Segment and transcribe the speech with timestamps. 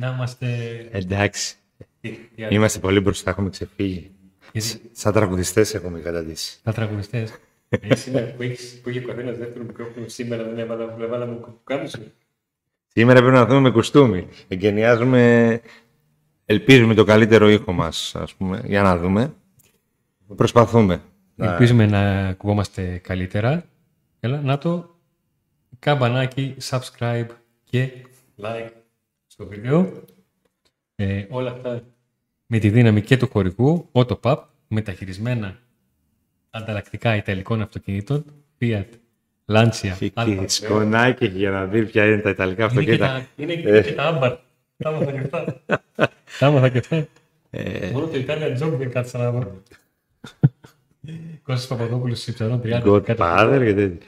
[0.00, 0.46] να είμαστε...
[0.90, 1.54] Εντάξει.
[2.00, 2.54] Τι- τι άλλο.
[2.54, 4.10] Είμαστε πολύ μπροστά, έχουμε ξεφύγει.
[4.52, 6.58] Γιατί- Σαν τραγουδιστές έχουμε καταντήσει.
[6.62, 7.32] Τα τραγουδιστές.
[7.68, 11.26] Ε, σήμερα που, έχεις, που είχε ο καθένας δεύτερο μικρόφωνο, σήμερα δεν έβαλα, δεν έβαλα
[11.26, 11.98] μου κάμισο.
[12.86, 14.28] Σήμερα πρέπει να δούμε με κουστούμι.
[14.48, 15.60] Εγκαινιάζουμε,
[16.44, 19.34] ελπίζουμε το καλύτερο ήχο μας, ας πούμε, για να δούμε.
[20.36, 21.00] Προσπαθούμε.
[21.34, 23.64] Να- Ελπίζουμε να ακουγόμαστε καλύτερα.
[24.20, 24.96] Έλα, να το
[25.78, 27.26] καμπανάκι, subscribe
[27.64, 27.88] και
[28.42, 28.68] like
[29.40, 30.02] στο βίντεο.
[30.96, 31.82] Ε, όλα αυτά
[32.46, 34.36] με τη δύναμη και του χωρικού, AutoPub,
[34.68, 35.58] μεταχειρισμένα
[36.50, 38.24] ανταλλακτικά ιταλικών αυτοκινήτων,
[38.60, 38.84] Fiat,
[39.46, 40.44] Lancia, Φυκή, Alfa Romeo.
[40.46, 43.06] σκονάκι για να δει ποια είναι τα ιταλικά Είναι και αυτοκίνητα.
[43.06, 43.82] τα, είναι και, Ε.
[43.82, 44.36] και τα άμπαρ.
[44.76, 45.62] Τα άμαθα και αυτά.
[46.38, 47.06] Τα άμαθα και αυτά.
[47.50, 49.62] Ε, Μόνο το Italian Job δεν κάτσα να βρω.
[51.42, 52.82] Κώστας Παπαδόπουλος Συψαρών 30.
[52.84, 54.06] Godfather και τέτοια.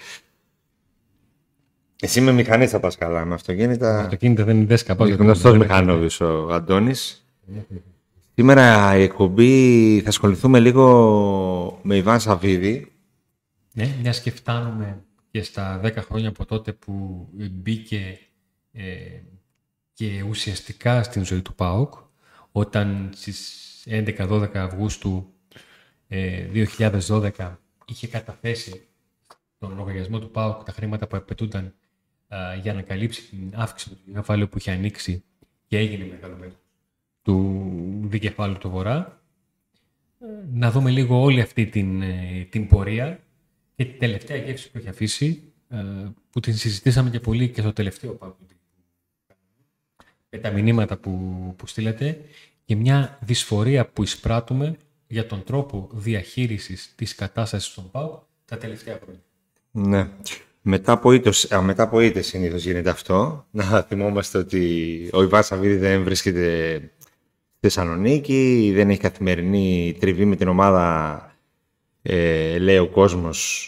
[2.05, 4.08] Εσύ με μηχανή θα πας καλά, με αυτοκίνητα.
[4.08, 4.97] Το κίνητο δεν είναι δέσκα.
[4.97, 5.72] πάω για το Γνωστός κίνητο.
[5.72, 7.27] μηχανόβης ο Αντώνης.
[8.34, 12.92] Σήμερα η εκπομπή θα ασχοληθούμε λίγο με Ιβάν Σαββίδη.
[13.72, 18.19] Ναι, μιας και φτάνουμε και στα 10 χρόνια από τότε που μπήκε
[18.72, 18.83] ε,
[19.92, 21.94] και ουσιαστικά στην ζωή του ΠΑΟΚ,
[22.53, 25.33] όταν στις 11-12 Αυγούστου
[26.09, 26.47] ε,
[27.09, 27.31] 2012
[27.84, 28.83] είχε καταθέσει
[29.59, 31.75] τον λογαριασμό του ΠΑΟΚ τα χρήματα που απαιτούνταν
[32.34, 35.25] α, για να καλύψει την αύξηση του κεφάλαιου που είχε ανοίξει
[35.66, 36.55] και έγινε μεγάλο μέρος
[37.22, 39.22] του δικεφάλου του Βορρά.
[40.20, 43.20] Ε, Να δούμε λίγο όλη αυτή την, ε, την πορεία
[43.75, 45.77] και την τελευταία γεύση που έχει αφήσει, ε,
[46.30, 48.34] που την συζητήσαμε και πολύ και στο τελευταίο ΠΑΟΚ
[50.30, 51.10] με τα μηνύματα που,
[51.56, 52.20] που στείλατε
[52.64, 54.76] και μια δυσφορία που εισπράττουμε
[55.06, 59.22] για τον τρόπο διαχείρισης της κατάστασης των ΠΑΟΚ τα τελευταία χρόνια.
[59.71, 60.10] Ναι.
[60.65, 63.47] Μετά από ήττες, α, μετά από ήττες συνήθως γίνεται αυτό.
[63.50, 70.37] Να θυμόμαστε ότι ο Ιβάν Σαββίδη δεν βρίσκεται στη Θεσσαλονίκη, δεν έχει καθημερινή τριβή με
[70.37, 71.27] την ομάδα,
[72.03, 73.67] ε, λέει ο κόσμος.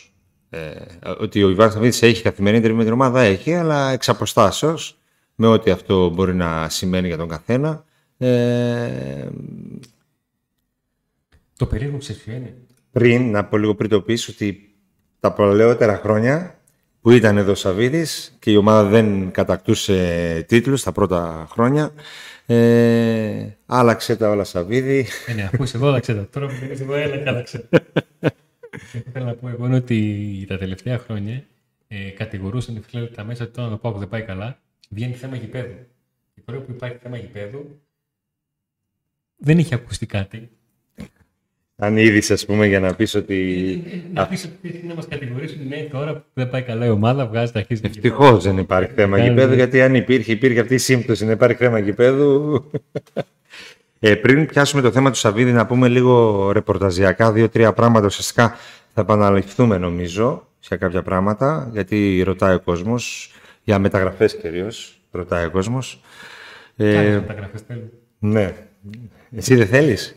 [0.51, 0.71] Ε,
[1.19, 4.99] ότι ο Ιβάν Σαββίδης έχει καθημερινή τριβή με την ομάδα, έχει, αλλά εξ αποστάσεως,
[5.35, 7.85] με ό,τι αυτό μπορεί να σημαίνει για τον καθένα.
[8.19, 9.29] Ε,
[11.57, 12.57] Το περίεργο ξέρεις ποιο είναι;
[12.91, 14.75] πριν, να πω λίγο πριν το πεις, ότι
[15.21, 16.59] τα παλαιότερα χρόνια
[17.05, 21.93] που ήταν εδώ ο Σαββίδης και η ομάδα δεν κατακτούσε τίτλους τα πρώτα χρόνια,
[22.47, 25.07] ε, άλλαξε τα όλα Σαββίδη.
[25.27, 26.29] Ε, ναι, αφού είσαι εδώ, άλλαξε τα.
[26.29, 27.69] Τώρα που δεν είσαι εδώ, έλα και άλλαξε.
[27.71, 31.45] Και αυτό θέλω να πω εγώ είναι ότι τα τελευταία χρόνια
[31.89, 34.59] ε, κατηγορούσαν οι φίλοι τα μέσα ότι τώρα το πάω δεν πάει καλά,
[34.91, 35.87] βγαίνει θέμα γηπέδου.
[36.35, 37.81] Και τώρα που υπάρχει θέμα γηπέδου,
[39.37, 40.51] δεν έχει ακουστεί κάτι.
[41.77, 43.83] Αν είδης, ας πούμε, για να πεις ότι...
[44.15, 47.53] Να πεις ότι να μας κατηγορήσουν, ναι, τώρα που δεν πάει καλά η ομάδα, βγάζει
[47.53, 47.81] τα αρχίζει.
[47.85, 51.57] Ευτυχώς δεν υπάρχει θέμα Κάνει- γηπέδου, γιατί αν υπήρχε, υπήρχε αυτή η σύμπτωση να υπάρχει
[51.57, 52.65] θέμα γηπέδου.
[54.01, 58.07] Ε, πριν πιάσουμε το θέμα του Σαββίδη, να πούμε λίγο ρεπορταζιακά, δύο-τρία πράγματα.
[58.07, 58.57] Ουσιαστικά
[58.95, 63.33] θα επαναληφθούμε, νομίζω, σε κάποια πράγματα, γιατί ρωτάει ο κόσμος,
[63.65, 64.99] για μεταγραφές κυρίως.
[65.11, 66.01] Ρωτάει ο κόσμος.
[66.77, 67.91] Ε, Κάνει μεταγραφές θέλει.
[68.19, 68.55] ναι.
[69.37, 70.17] Εσύ δεν θέλεις;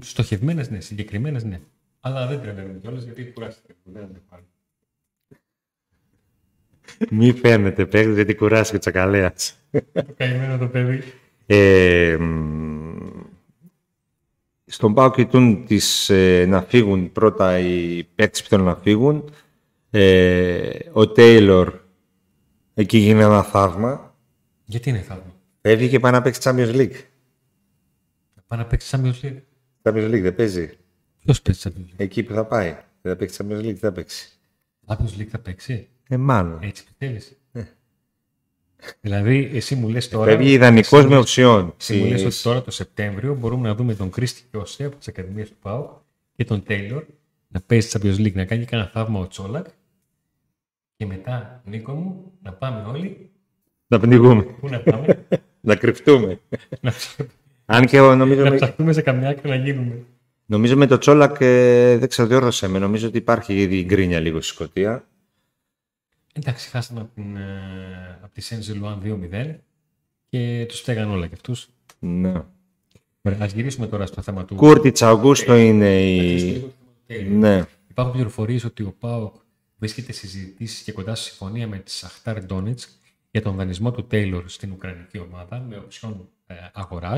[0.00, 1.60] Στοχευμένες, ναι, συγκεκριμένες, ναι.
[2.00, 3.74] Αλλά δεν τρελαίνουμε κιόλας γιατί κουράστηκε.
[3.82, 4.42] Δεν αντέχω.
[7.10, 9.58] Μη φαίνεται, παίχτη, γιατί κουράστηκε ο Τσακαλέας.
[9.92, 11.02] Το καημένο το παιδί.
[11.46, 12.88] Ε, μ,
[14.64, 19.30] στον ΠΑΟ κοιτούν τις, ε, να φύγουν πρώτα οι παίκτες που θέλουν να φύγουν.
[19.90, 21.74] Ε, ο Τέιλορ
[22.74, 24.16] εκεί γίνει ένα θαύμα.
[24.64, 26.96] Γιατί είναι θαύμα; Φεύγει και πάει να παίξει Champions League.
[28.46, 29.40] Πάει να παίξει Champions League.
[29.82, 30.70] Champions League δεν παίζει.
[31.24, 32.76] Ποιος παίζει Champions League; Εκεί που θα πάει.
[33.02, 34.28] Δεν θα παίξει Champions League, δεν θα παίξει.
[34.86, 35.88] Champions League θα παίξει.
[36.08, 36.58] Ε, μάλλον.
[36.62, 37.20] Έτσι πιστεύει.
[39.00, 40.30] Δηλαδή, εσύ μου λες τώρα.
[40.30, 40.34] Ε.
[40.34, 41.74] Φεύγει ιδανικός με οψιόν.
[41.80, 44.96] Εσύ μου λες Στις- ότι τώρα το Σεπτέμβριο μπορούμε να δούμε τον Κρίστη Κιώσε από
[44.96, 45.90] τι Ακαδημίε του ΠΑΟΚ
[46.36, 47.04] και τον Τέιλορ
[47.48, 49.66] να παίζει Champions League, να κάνει κανένα θαύμα ο Τσόλακ
[50.96, 53.30] και μετά, Νίκο μου, να πάμε όλοι.
[53.86, 54.42] Να πνιγούμε.
[54.42, 55.26] Πού να πάμε,
[55.60, 56.40] να κρυφτούμε.
[56.80, 57.16] να, ψ-
[57.70, 60.04] Αν και ο- νομίζω, να με, ψαχτούμε σε καμιά άκρη να γίνουμε.
[60.46, 62.78] νομίζω με το Τσόλακ ε, δεν ξαδιόρθωσε με.
[62.78, 65.04] Νομίζω ότι υπάρχει ήδη γκρίνια λίγο στη Σκωτία.
[66.32, 69.54] Εντάξει, χάσαμε από, την, ε, από τη Σέντζε Λουάν 2-0
[70.28, 71.54] και του στέγαν όλα κι αυτού.
[71.98, 72.32] Ναι.
[73.42, 74.54] Α γυρίσουμε τώρα στο θέμα του.
[74.54, 76.20] Κούρτιτς Αυγούστο είναι η...
[76.40, 77.38] Λίγο το θέμα του Taylor.
[77.38, 77.64] Ναι.
[77.90, 79.34] Υπάρχουν πληροφορίε ότι ο ΠΑΟΚ
[79.78, 82.88] βρίσκεται σε συζητήσει και κοντά στη συμφωνία με τη Σαχτάρ Ντόνετσκ
[83.30, 87.16] για τον δανεισμό του Τέιλορ στην Ουκρανική ομάδα με οψιόν ε, αγορά.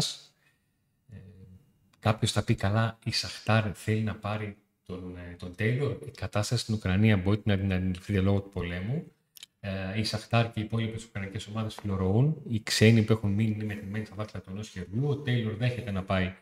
[2.01, 4.57] Ε, Κάποιος θα πει καλά, η Σαχτάρ θέλει να πάρει
[4.87, 5.97] τον, ε, τον Τέιλορ.
[6.07, 9.13] Η κατάσταση στην Ουκρανία μπορεί να την αντιληφθεί λόγω του πολέμου.
[9.61, 12.43] Ε, η Σαχτάρ και οι υπόλοιπες Ουκρανικές ομάδες φιλορροούν.
[12.49, 15.09] Οι ξένοι που έχουν μείνει είναι μετρημένοι στα δάχτυλα του ενός χεριού.
[15.09, 16.35] Ο Τέιλορ δέχεται να πάει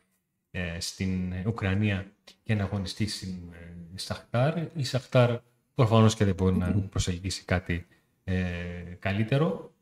[0.51, 2.13] ε, στην Ουκρανία
[2.43, 4.59] και να αγωνιστεί στην ε, Σαχτάρ.
[4.75, 5.39] Η Σαχτάρ
[5.75, 7.87] προφανώς και δεν μπορεί να προσελκύσει κάτι
[8.25, 9.73] ε, καλύτερο,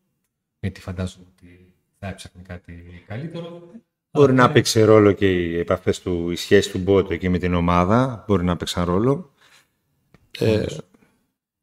[0.61, 3.71] γιατί φαντάζομαι ότι θα έψαχνε κάτι καλύτερο.
[4.17, 7.55] Μπορεί να παίξει ρόλο και οι επαφές του, οι σχέσεις του Μπότο εκεί με την
[7.55, 8.25] ομάδα.
[8.27, 9.33] Μπορεί να παίξουν ρόλο.
[10.39, 10.67] Ε...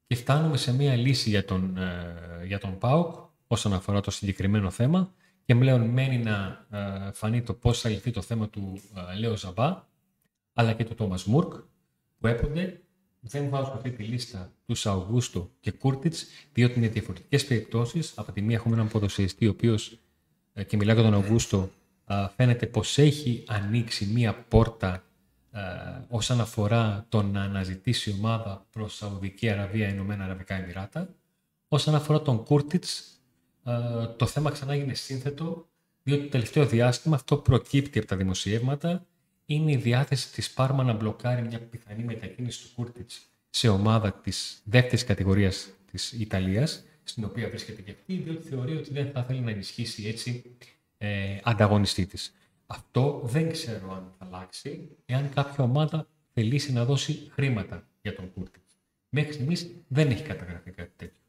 [0.07, 3.15] Και φτάνουμε σε μία λύση για τον, ε, για τον ΠΑΟΚ
[3.47, 5.13] όσον αφορά το συγκεκριμένο θέμα
[5.45, 8.81] και πλέον μένει να ε, φανεί το πώς θα λυθεί το θέμα του
[9.13, 9.87] ε, Λέο Ζαμπά
[10.53, 11.53] αλλά και του Τόμας Μουρκ
[12.19, 12.81] που έπονται
[13.19, 18.13] δεν βάζω αυτή τη λίστα του Αυγούστο και Κούρτιτς, διότι είναι διαφορετικές περιπτώσεις.
[18.15, 19.99] Από τη μία έχουμε έναν ποδοσφαιριστή, ο οποίος
[20.67, 21.69] και μιλάω για τον Αυγούστο,
[22.35, 25.03] φαίνεται πως έχει ανοίξει μία πόρτα
[25.55, 25.61] ε,
[26.09, 31.09] όσον αφορά το να αναζητήσει η ομάδα προς Σαουδική Αραβία, Ηνωμένα Αραβικά Εμμυράτα.
[31.67, 33.21] Όσον αφορά τον Κούρτιτς,
[33.63, 33.73] ε,
[34.17, 35.67] το θέμα ξανά έγινε σύνθετο,
[36.03, 39.05] διότι το τελευταίο διάστημα αυτό προκύπτει από τα δημοσιεύματα,
[39.45, 44.61] είναι η διάθεση της Πάρμα να μπλοκάρει μια πιθανή μετακίνηση του Κούρτιτς σε ομάδα της
[44.63, 49.39] δεύτερης κατηγορίας της Ιταλίας, στην οποία βρίσκεται και αυτή, διότι θεωρεί ότι δεν θα θέλει
[49.39, 50.55] να ενισχύσει έτσι
[51.03, 52.33] ε, ανταγωνιστή της.
[52.67, 58.33] Αυτό δεν ξέρω αν θα αλλάξει εάν κάποια ομάδα θελήσει να δώσει χρήματα για τον
[58.33, 58.59] Κούρτη.
[59.09, 61.21] Μέχρι στιγμής δεν έχει καταγραφεί κάτι τέτοιο.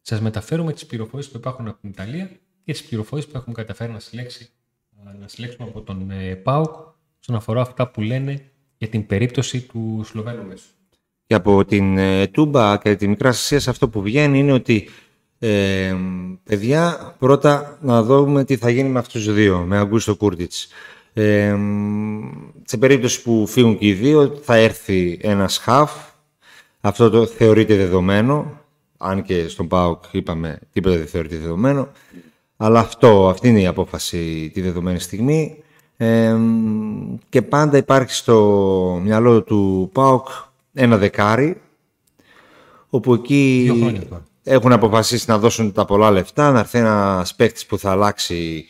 [0.00, 2.30] Σας μεταφέρουμε τις πληροφορίες που υπάρχουν από την Ιταλία
[2.64, 4.48] και τις πληροφορίες που έχουμε καταφέρει να, συλλέξει,
[5.18, 6.74] να συλλέξουμε από τον ε, ΠΑΟΚ
[7.20, 10.68] όσον αφορά αυτά που λένε για την περίπτωση του Σλοβαίνου Μέσου.
[11.26, 14.88] Και από την ε, Τούμπα και τη Μικρά Ασία αυτό που βγαίνει είναι ότι
[15.44, 15.96] ε,
[16.44, 20.68] παιδιά, πρώτα να δούμε τι θα γίνει με αυτούς τους δύο, με Αγκούστο Κούρτιτς.
[21.12, 21.56] Ε,
[22.64, 25.92] σε περίπτωση που φύγουν και οι δύο, θα έρθει ένας χαφ.
[26.80, 28.60] Αυτό το θεωρείται δεδομένο.
[28.98, 31.88] Αν και στον ΠΑΟΚ είπαμε τίποτα δεν θεωρείται δεδομένο.
[32.56, 35.62] Αλλά αυτό, αυτή είναι η απόφαση τη δεδομένη στιγμή.
[35.96, 36.36] Ε,
[37.28, 40.28] και πάντα υπάρχει στο μυαλό του ΠΑΟΚ
[40.72, 41.60] ένα δεκάρι,
[42.88, 43.70] όπου εκεί
[44.42, 48.66] έχουν αποφασίσει να δώσουν τα πολλά λεφτά, να έρθει ένας παίκτης που θα αλλάξει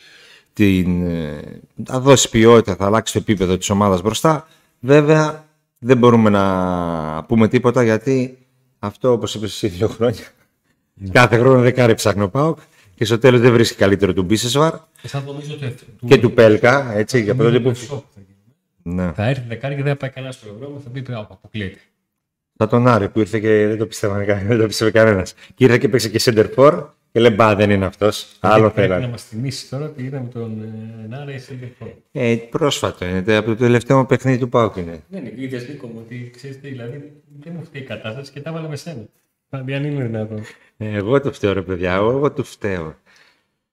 [0.53, 4.47] την, ε, θα δώσει ποιότητα, θα αλλάξει το επίπεδο της ομάδας μπροστά.
[4.79, 5.45] Βέβαια,
[5.79, 8.37] δεν μπορούμε να πούμε τίποτα γιατί
[8.79, 10.23] αυτό, όπως είπες εσύ δύο χρόνια,
[10.93, 11.09] ναι.
[11.09, 12.59] κάθε χρόνο δεκάρι ψάχνει ο ΠΑΟΚ
[12.95, 14.73] και στο τέλος δεν βρίσκει καλύτερο του Μπίσεσβαρ
[16.07, 18.03] και του Πέλκα, έτσι, για πρώτη που...
[18.83, 19.11] Ναι.
[19.11, 21.79] Θα έρθει δεκάρι και δεν θα πάει κανένα στο ευρώ, θα πει αποκλείεται.
[22.57, 25.33] Θα τον Άρη που ήρθε και δεν το πίστευε, δεν το πίστευε κανένας.
[25.55, 28.37] Και ήρθε και παίξε και center for και λέει μπα δεν είναι αυτός.
[28.39, 28.99] Άλλο θέλει.
[28.99, 31.91] να μας θυμίσει τώρα ότι είδαμε τον ε, Νάρα center for.
[32.11, 33.37] Ε, πρόσφατο είναι.
[33.37, 35.03] Από το τελευταίο παιχνίδι του Πάουκ είναι.
[35.09, 35.33] Δεν είναι.
[35.35, 38.75] Είδες Νίκο μου ότι ξέρεις δηλαδή δεν μου φταίει η κατάσταση και τα βάλαμε με
[38.75, 39.05] σένα.
[39.49, 40.43] Δηλαδή αν είναι δυνατόν.
[40.77, 41.93] Ε, εγώ το φταίω ρε παιδιά.
[41.93, 42.95] Εγώ το φταίω.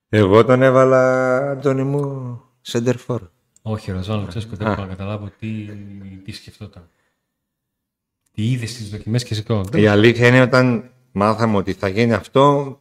[0.08, 2.40] Εγώ τον έβαλα, Αντώνη μου,
[2.72, 3.18] center for.
[3.62, 5.48] Όχι, Ροζάνο Τσέσκο, δεν μπορώ να καταλάβω τι,
[6.24, 6.88] τι σκεφτόταν
[8.32, 9.44] τι είδε στι δοκιμές και σε
[9.74, 12.80] Η αλήθεια είναι όταν μάθαμε ότι θα γίνει αυτό,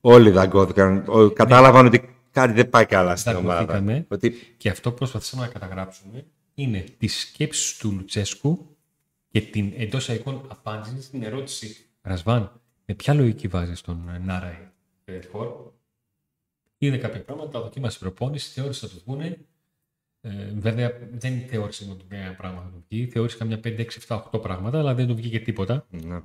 [0.00, 1.04] όλοι δαγκώθηκαν.
[1.34, 4.04] Κατάλαβαν ότι κάτι δεν πάει καλά στην ομάδα.
[4.08, 4.30] Ότι...
[4.56, 8.76] Και αυτό που προσπαθήσαμε να καταγράψουμε είναι τι σκέψει του Λουτσέσκου
[9.28, 14.68] και την εντός εικόν απάντησης στην ερώτηση Ρασβάν, με ποια λογική βάζεις τον Νάραη
[15.30, 15.48] Φόρ.
[16.78, 19.38] Είδε κάποια πράγματα, δοκίμασε προπόνηση, θεώρησε ότι θα του πούνε
[20.20, 23.06] ε, βέβαια δεν θεώρησε ότι ένα πράγμα θα του βγει.
[23.06, 25.86] Θεώρησε καμιά 5, 6, 7, 8 πράγματα, αλλά δεν του βγήκε τίποτα.
[25.90, 26.20] Ναι.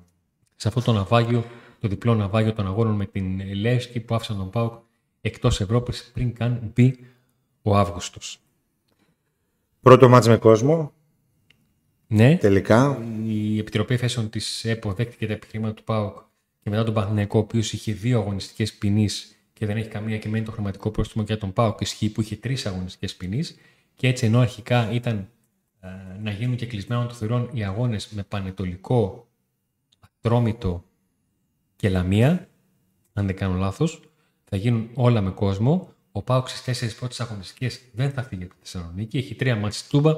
[0.55, 1.45] Σε αυτό το ναυάγιο,
[1.79, 4.73] το διπλό ναυάγιο των αγώνων με την Λέσκη που άφησαν τον Πάουκ
[5.21, 6.99] εκτός Ευρώπης πριν καν μπει
[7.61, 8.39] ο Αύγουστος.
[9.81, 10.93] Πρώτο μάτς με κόσμο.
[12.07, 12.37] Ναι.
[12.37, 13.03] Τελικά.
[13.25, 16.17] Η Επιτροπή Εφέσεων της ΕΠΟ δέχτηκε τα επιχειρήματα του ΠΑΟΚ
[16.63, 20.29] και μετά τον Παναθηναϊκό, ο οποίος είχε δύο αγωνιστικές ποινής και δεν έχει καμία και
[20.29, 23.55] μένει το χρηματικό πρόστιμο για τον ΠΑΟΚ, ισχύει που είχε τρεις αγωνιστικές ποινής.
[23.95, 25.29] Και έτσι ενώ αρχικά ήταν
[25.79, 25.87] ε,
[26.21, 29.27] να γίνουν και κλεισμένων των θηρών οι αγώνες με πανετολικό,
[29.99, 30.83] ατρόμητο
[31.75, 32.47] και λαμία,
[33.13, 34.01] αν δεν κάνω λάθος,
[34.43, 35.93] θα γίνουν όλα με κόσμο.
[36.11, 39.17] Ο Πάουξ στις τέσσερις πρώτες αγωνιστικές δεν θα φύγει από τη Θεσσαλονίκη.
[39.17, 40.13] Έχει τρία μάτς τούμπα,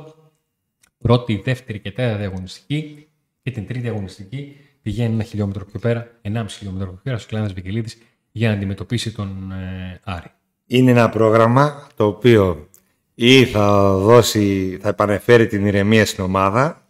[0.98, 3.08] πρώτη, δεύτερη και τέταρτη αγωνιστική
[3.42, 7.54] και την τρίτη αγωνιστική πηγαίνει ένα χιλιόμετρο πιο πέρα, 1,5 χιλιόμετρο πιο πέρα, στο Κλάνας
[7.54, 7.98] Βικελίδης
[8.32, 10.32] για να αντιμετωπίσει τον ε, Άρη.
[10.66, 12.70] Είναι ένα πρόγραμμα το οποίο
[13.16, 16.88] ή θα δώσει, θα επανεφέρει την ηρεμία στην ομάδα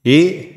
[0.00, 0.48] ή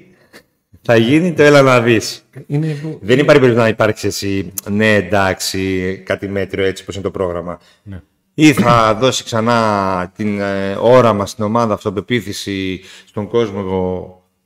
[0.82, 2.26] θα γίνει το έλα να δεις.
[2.48, 2.98] Είναι...
[3.02, 7.60] Δεν υπάρχει περίπτωση να υπάρξει εσύ, ναι εντάξει, κάτι μέτριο έτσι όπως είναι το πρόγραμμα.
[7.84, 8.02] Ναι.
[8.34, 13.62] Ή θα δώσει ξανά την ε, όραμα στην ομάδα, αυτοπεποίθηση στον κόσμο,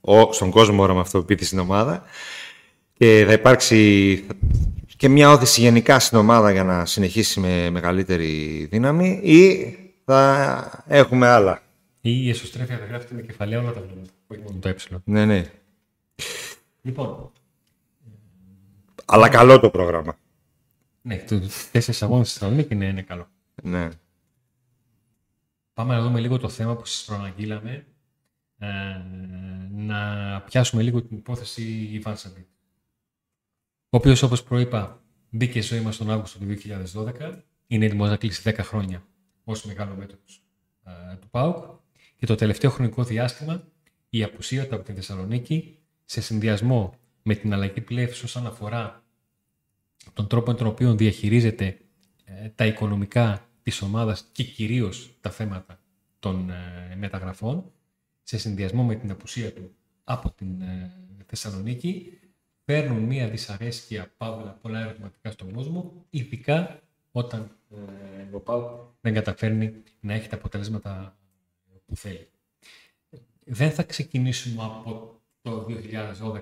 [0.01, 2.03] ο, στον κόσμο όραμα αυτοπεποίθηση στην ομάδα
[2.93, 4.23] και θα υπάρξει
[4.97, 9.75] και μια όθηση γενικά στην ομάδα για να συνεχίσει με μεγαλύτερη δύναμη ή
[10.11, 11.61] θα έχουμε άλλα.
[12.01, 14.75] Ή η εσωστρέφεια θα γράφεται με κεφαλαία όλα τα βλέμματα, όχι μόνο το ε.
[15.03, 15.51] Ναι, ναι.
[16.81, 17.31] Λοιπόν.
[19.05, 20.17] Αλλά καλό το πρόγραμμα.
[21.01, 21.39] Ναι, το
[21.71, 23.27] τέσσερις αγώνες στη Θεσσαλονίκη ναι, είναι καλό.
[23.63, 23.89] Ναι.
[25.73, 27.85] Πάμε να δούμε λίγο το θέμα που σας προαναγγείλαμε.
[28.57, 28.67] Ε,
[29.71, 32.47] να πιάσουμε λίγο την υπόθεση Ιβάν Σαββίδη.
[33.89, 37.43] Ο οποίος, όπως προείπα, μπήκε ζωή μας τον Αύγουστο του 2012.
[37.67, 39.03] Είναι έτοιμος να κλείσει 10 χρόνια
[39.51, 40.43] ω μεγάλο μέτωπος
[40.83, 41.79] ε, του ΠΑΟΚ.
[42.17, 43.67] Και το τελευταίο χρονικό διάστημα,
[44.09, 49.03] η απουσία του από τη Θεσσαλονίκη, σε συνδυασμό με την αλλαγή πλεύσης όσον αφορά
[50.13, 51.77] τον τρόπο με τον οποίο διαχειρίζεται
[52.23, 55.79] ε, τα οικονομικά της ομάδας και κυρίως τα θέματα
[56.19, 57.71] των ε, μεταγραφών,
[58.23, 60.93] σε συνδυασμό με την απουσία του από την ε,
[61.25, 62.19] Θεσσαλονίκη,
[62.65, 66.81] παίρνουν μία δυσαρέσκεια παύλα πολλά ερωτηματικά στον κόσμο, ειδικά
[67.11, 67.51] όταν
[68.31, 71.17] ο Πάου δεν καταφέρνει να έχει τα αποτελέσματα
[71.85, 72.27] που θέλει.
[73.45, 75.65] Δεν θα ξεκινήσουμε από το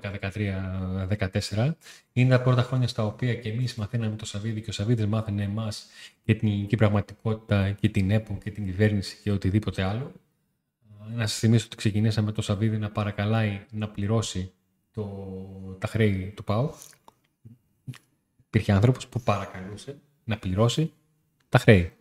[0.20, 1.72] 2013, 2014.
[2.12, 5.42] Είναι τα πρώτα χρόνια στα οποία και εμείς μαθαίναμε το Σαββίδι και ο Σαββίδης μάθαινε
[5.42, 5.86] εμάς
[6.24, 10.12] και την ελληνική πραγματικότητα και την ΕΠΟ και την κυβέρνηση και οτιδήποτε άλλο.
[11.14, 14.52] Να σας θυμίσω ότι ξεκινήσαμε το Σαββίδι να παρακαλάει να πληρώσει
[14.90, 15.06] το,
[15.78, 16.70] τα χρέη του ΠΑΟ.
[18.46, 19.98] Υπήρχε άνθρωπος που παρακαλούσε
[20.30, 20.92] να πληρώσει
[21.48, 21.92] τα χρέη.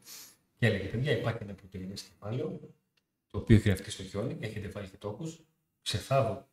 [0.57, 2.59] Και έλεγε: Παιδιά, υπάρχει ένα πρωτογενέ κεφάλαιο,
[3.31, 5.33] το οποίο έχει γραφτεί στο χιόνι, έχετε βάλει και τόκου.
[5.81, 6.47] Ξεφάβω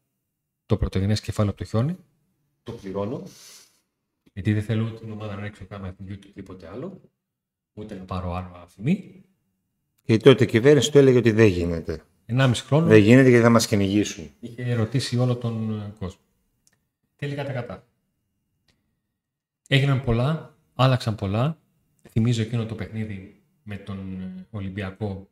[0.66, 1.96] το πρωτογενές κεφάλαιο από το χιόνι,
[2.62, 3.22] το πληρώνω,
[4.32, 7.00] γιατί δεν θέλω την ομάδα να ρίξω κάμερα του YouTube τίποτε άλλο,
[7.72, 9.24] ούτε να πάρω άλλο αφημί.
[10.02, 12.02] Και τότε η κυβέρνηση του έλεγε ότι δεν γίνεται.
[12.26, 12.86] 1,5 χρόνο.
[12.86, 14.30] Δεν γίνεται γιατί θα μας κυνηγήσουν.
[14.40, 16.20] Είχε ερωτήσει όλο τον ε, κόσμο.
[17.16, 17.86] Τελικά τα κατά.
[19.68, 21.58] Έγιναν πολλά, άλλαξαν πολλά.
[22.10, 25.28] Θυμίζω εκείνο το παιχνίδι με τον ε, Ολυμπιακό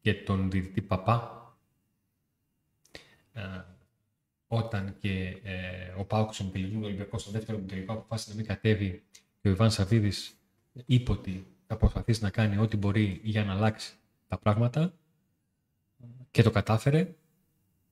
[0.00, 1.32] και τον διδυτή Παπά.
[3.32, 3.40] Ε,
[4.46, 9.02] όταν και ε, ο Πάουκ στον τελικό Ολυμπιακός, στο δεύτερο τελικό, αποφάσισε να μην κατέβει
[9.40, 10.32] και ο Ιβάν Σαββίδης
[10.86, 13.94] είπε ότι θα προσπαθήσει να κάνει ό,τι μπορεί για να αλλάξει
[14.28, 14.94] τα πράγματα
[16.30, 17.14] και το κατάφερε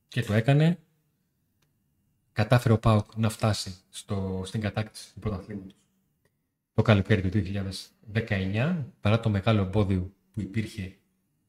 [0.08, 0.78] και το έκανε.
[2.32, 5.76] Κατάφερε ο Πάουκ να φτάσει στο, στην κατάκτηση του πρωταθλήματος
[6.76, 7.42] το καλοκαίρι του
[8.12, 10.96] 2019, παρά το μεγάλο εμπόδιο που υπήρχε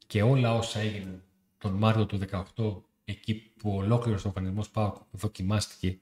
[0.07, 1.23] και όλα όσα έγιναν
[1.57, 2.19] τον Μάρτιο του
[2.55, 5.99] 2018 εκεί που ολόκληρος ο οργανισμός ΠΑΟΚ δοκιμάστηκε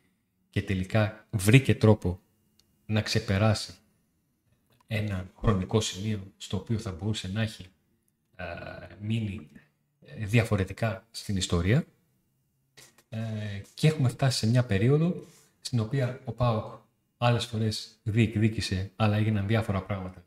[0.50, 2.20] και τελικά βρήκε τρόπο
[2.86, 3.74] να ξεπεράσει
[4.88, 7.66] ένα χρονικό σημείο στο οποίο θα μπορούσε να έχει
[9.00, 9.50] μείνει
[10.02, 11.86] ε, διαφορετικά στην ιστορία.
[13.10, 13.20] Ε,
[13.74, 15.16] και έχουμε φτάσει σε μια περίοδο
[15.62, 16.84] στην οποία ο ΠΑΟΚ
[17.26, 20.26] άλλες φορές διεκδίκησε αλλά έγιναν διάφορα πράγματα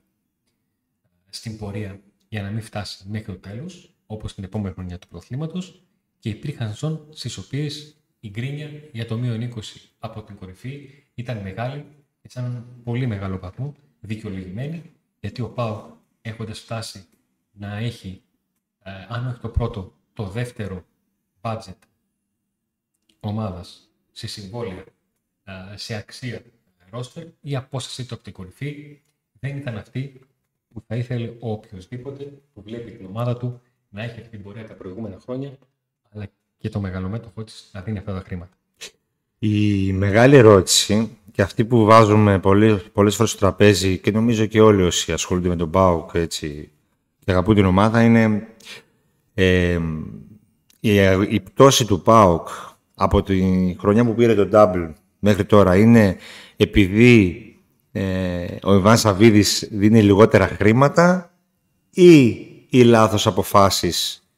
[1.31, 5.83] στην πορεία για να μην φτάσει μέχρι το τέλος όπως την επόμενη χρονιά του πρωταθλήματος
[6.19, 9.61] και υπήρχαν ζών στις οποίες η γκρίνια για το μείον 20
[9.99, 11.85] από την κορυφή ήταν μεγάλη
[12.23, 17.07] και σε έναν πολύ μεγάλο βαθμό δικαιολογημένη, γιατί ο Πάο έχοντας φτάσει
[17.53, 18.23] να έχει,
[18.83, 20.85] ε, αν όχι το πρώτο, το δεύτερο
[21.41, 21.79] budget
[23.21, 24.85] ομάδας σε συμβόλαια,
[25.45, 26.43] ε, σε αξία
[26.91, 29.01] ρόστερ, η απόσταση του από την κορυφή
[29.41, 30.21] δεν ήταν αυτή
[30.73, 34.67] που θα ήθελε ο οποιοδήποτε που βλέπει την ομάδα του να έχει αυτή την πορεία
[34.67, 35.59] τα προηγούμενα χρόνια
[36.11, 36.29] αλλά
[36.59, 38.53] και το μεγαλομέτωχό της να δίνει αυτά τα χρήματα.
[39.39, 44.61] Η μεγάλη ερώτηση και αυτή που βάζουμε πολλές, πολλές φορές στο τραπέζι και νομίζω και
[44.61, 46.71] όλοι όσοι ασχολούνται με τον ΠΑΟΚ έτσι,
[47.25, 48.47] και αγαπούν την ομάδα είναι
[49.35, 49.79] ε,
[50.81, 50.95] η,
[51.29, 52.49] η πτώση του ΠΑΟΚ
[52.95, 56.17] από τη χρονιά που πήρε το Double μέχρι τώρα είναι
[56.61, 57.43] επειδή
[57.93, 61.35] ε, ο Ιβάν Σαββίδης δίνει λιγότερα χρήματα
[61.91, 62.19] ή
[62.69, 64.29] οι λάθος αποφάσεις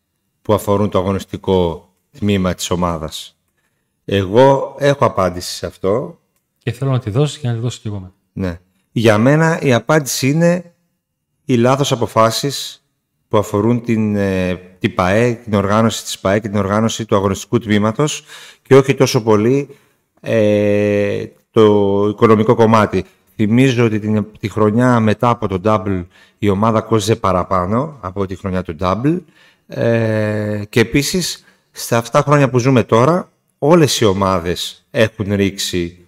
[0.43, 3.39] που αφορούν το αγωνιστικό τμήμα της ομάδας.
[4.05, 6.21] Εγώ έχω απάντηση σε αυτό.
[6.59, 8.15] Και θέλω να τη δώσεις και να τη δώσω κι εγώ.
[8.33, 8.61] Ναι.
[8.93, 10.75] Για μένα η απάντηση είναι
[11.45, 12.85] οι λάθος αποφάσεις
[13.29, 17.59] που αφορούν την, ε, την ΠαΕ, την οργάνωση της ΠαΕ και την οργάνωση του αγωνιστικού
[17.59, 18.25] τμήματος
[18.63, 19.77] και όχι τόσο πολύ
[20.21, 23.05] ε, το οικονομικό κομμάτι.
[23.35, 26.05] Θυμίζω ότι την, τη χρονιά μετά από το Double
[26.39, 29.19] η ομάδα κόζε παραπάνω από τη χρονιά του Double
[29.67, 36.07] ε, και επίσης, στα αυτά χρόνια που ζούμε τώρα, όλες οι ομάδες έχουν ρίξει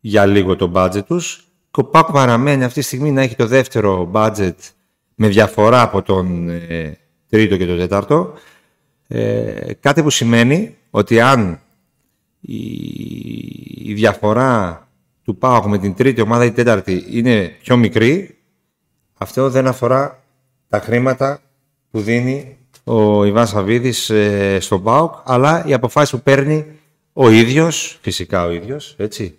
[0.00, 3.46] για λίγο το budget τους και ο Πάκου παραμένει αυτή τη στιγμή να έχει το
[3.46, 4.54] δεύτερο budget
[5.14, 8.32] με διαφορά από τον ε, τρίτο και τον τέταρτο.
[9.08, 11.60] Ε, κάτι που σημαίνει ότι αν
[12.46, 14.88] η, διαφορά
[15.24, 18.38] του ΠΑΟΚ με την τρίτη ομάδα ή τέταρτη είναι πιο μικρή,
[19.18, 20.22] αυτό δεν αφορά
[20.68, 21.40] τα χρήματα
[21.90, 26.66] που δίνει ο Ιβάν Σαββίδης ε, στον ΠΑΟΚ, αλλά οι αποφάσεις που παίρνει
[27.12, 29.38] ο ίδιος, φυσικά ο ίδιος, έτσι,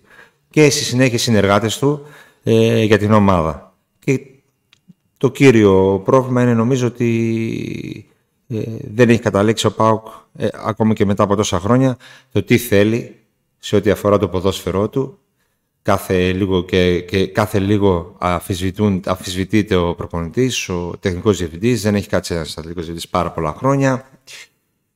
[0.50, 2.06] και στη συνέχεια οι συνεργάτες του
[2.42, 3.74] ε, για την ομάδα.
[3.98, 4.20] Και
[5.18, 7.06] το κύριο πρόβλημα είναι νομίζω ότι
[7.96, 8.15] ε,
[8.94, 11.96] δεν έχει καταλήξει ο ΠΑΟΚ ε, ακόμα και μετά από τόσα χρόνια
[12.32, 13.16] το τι θέλει
[13.58, 15.18] σε ό,τι αφορά το ποδόσφαιρό του.
[15.82, 18.16] Κάθε λίγο, και, και κάθε λίγο
[19.04, 24.08] αφισβητείται ο προπονητής, ο τεχνικός διευθυντής, δεν έχει κάτσει ένας τεχνικός διευθυντής πάρα πολλά χρόνια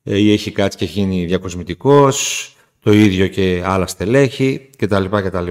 [0.03, 5.05] ε, ή έχει κάτσει και έχει γίνει διακοσμητικός, το ίδιο και άλλα στελέχη κτλ.
[5.05, 5.49] κτλ.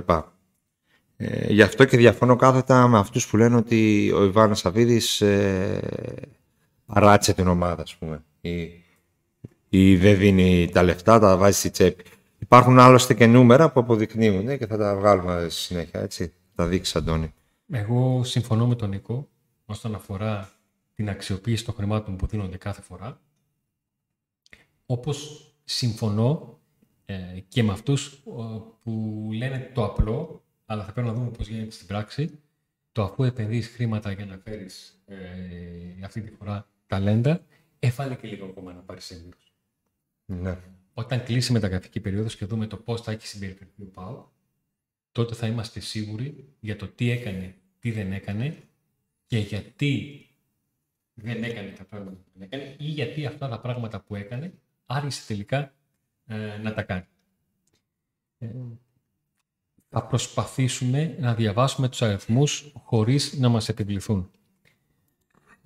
[1.17, 5.23] Ε, γι' αυτό και διαφωνώ κάθετα με αυτούς που λένε ότι ο Ιβάν Σαββίδης
[6.89, 8.23] ε, παράτησε την ομάδα, ας πούμε.
[8.41, 8.83] Ή,
[9.69, 12.03] ή δεν δίνει τα λεφτά, τα βάζει στη τσέπη.
[12.39, 16.33] Υπάρχουν άλλωστε και νούμερα που αποδεικνύουν και θα τα βγάλουμε στη συνέχεια, έτσι.
[16.55, 17.33] Θα δείξεις, Αντώνη.
[17.71, 19.27] Εγώ συμφωνώ με τον Νίκο
[19.65, 20.49] όσον αφορά
[20.95, 23.21] την αξιοποίηση των χρημάτων που δίνονται κάθε φορά.
[24.85, 26.59] Όπως συμφωνώ
[27.05, 27.15] ε,
[27.47, 28.23] και με αυτούς
[28.83, 32.39] που λένε το απλό, αλλά θα πρέπει να δούμε πώς γίνεται στην πράξη,
[32.91, 35.15] το αφού επενδύεις χρήματα για να φέρεις ε,
[36.05, 37.45] αυτή τη φορά ταλέντα,
[37.79, 39.53] έφαλε και λίγο ακόμα να πάρει έμπειρος.
[40.25, 40.57] Ναι.
[40.93, 44.27] Όταν κλείσει η μεταγραφική περίοδος και δούμε το πώς θα έχει συμπεριφερθεί ο ΠΑΟ,
[45.11, 48.57] τότε θα είμαστε σίγουροι για το τι έκανε, τι δεν έκανε
[49.25, 50.25] και γιατί
[51.13, 54.53] δεν έκανε τα πράγματα που δεν έκανε ή γιατί αυτά τα πράγματα που έκανε
[54.85, 55.73] άργησε τελικά
[56.25, 57.05] ε, να τα κάνει.
[58.37, 58.47] Ε,
[59.89, 64.31] θα προσπαθήσουμε να διαβάσουμε τους αριθμούς χωρίς να μας επιβληθούν.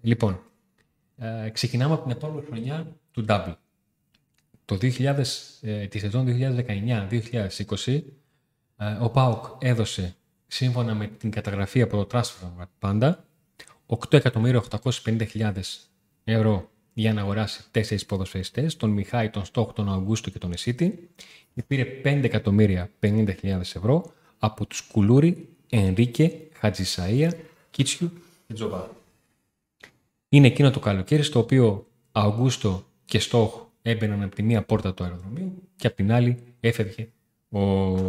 [0.02, 0.42] Λοιπόν,
[1.18, 3.56] ε, ξεκινάμε από την επόμενη χρονιά του Double.
[4.66, 5.24] Το 2000,
[5.62, 8.04] ε, τη σεζόν 2019-2020,
[8.78, 10.16] ε, ο ΠΑΟΚ έδωσε,
[10.48, 13.26] σύμφωνα με την καταγραφή από το Transfer πάντα,
[13.86, 15.52] 8.850.000
[16.24, 21.10] ευρώ για να αγοράσει τέσσερις ποδοσφαιριστές, τον Μιχάη, τον Στόχ, τον Αυγούστο και τον Εσίτη.
[21.68, 27.34] Πήρε 5.050.000 ευρώ από τους Κουλούρι, Ενρίκε, Χατζησαία,
[27.70, 28.12] Κίτσιου
[28.48, 29.03] και Τζοβά.
[30.34, 35.04] Είναι εκείνο το καλοκαίρι στο οποίο Αυγούστο και Στόχ έμπαιναν από τη μία πόρτα του
[35.04, 37.08] αεροδρομίου και από την άλλη έφευγε
[37.50, 37.62] ο,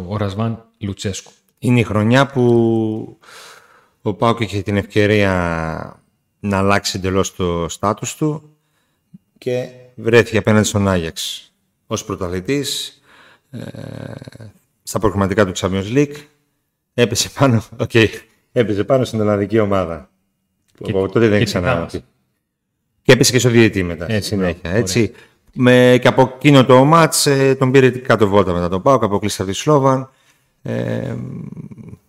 [0.07, 1.31] ο Ρασβάν Λουτσέσκου.
[1.59, 3.17] Είναι η χρονιά που
[4.01, 5.31] ο Πάουκ είχε την ευκαιρία
[6.39, 8.55] να αλλάξει εντελώς το στάτους του
[9.37, 11.51] και βρέθηκε απέναντι στον Άγιαξ
[11.87, 13.01] ως πρωταθλητής
[13.51, 13.59] ε,
[14.83, 16.15] στα προγραμματικά του Champions League.
[16.93, 18.07] Έπεσε πάνω, okay,
[18.51, 20.09] έπεσε πάνω στην ελλαδική ομάδα
[20.83, 21.89] και, από τότε δεν ξανά
[23.05, 25.11] και έπεσε και στο διετή μετά έτσι, συνέχεια έτσι.
[25.53, 29.43] Με, και από εκείνο το μάτς ε, τον πήρε κάτω βόλτα μετά τον Πάοκ αποκλείστηκε
[29.43, 30.09] από της Σλόβαν
[30.61, 31.15] ε,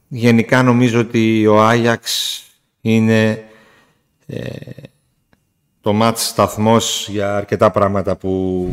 [0.09, 2.43] γενικά νομίζω ότι ο Άγιαξ
[2.81, 3.45] είναι
[4.27, 4.41] ε,
[5.81, 8.69] το μάτς σταθμός για αρκετά πράγματα που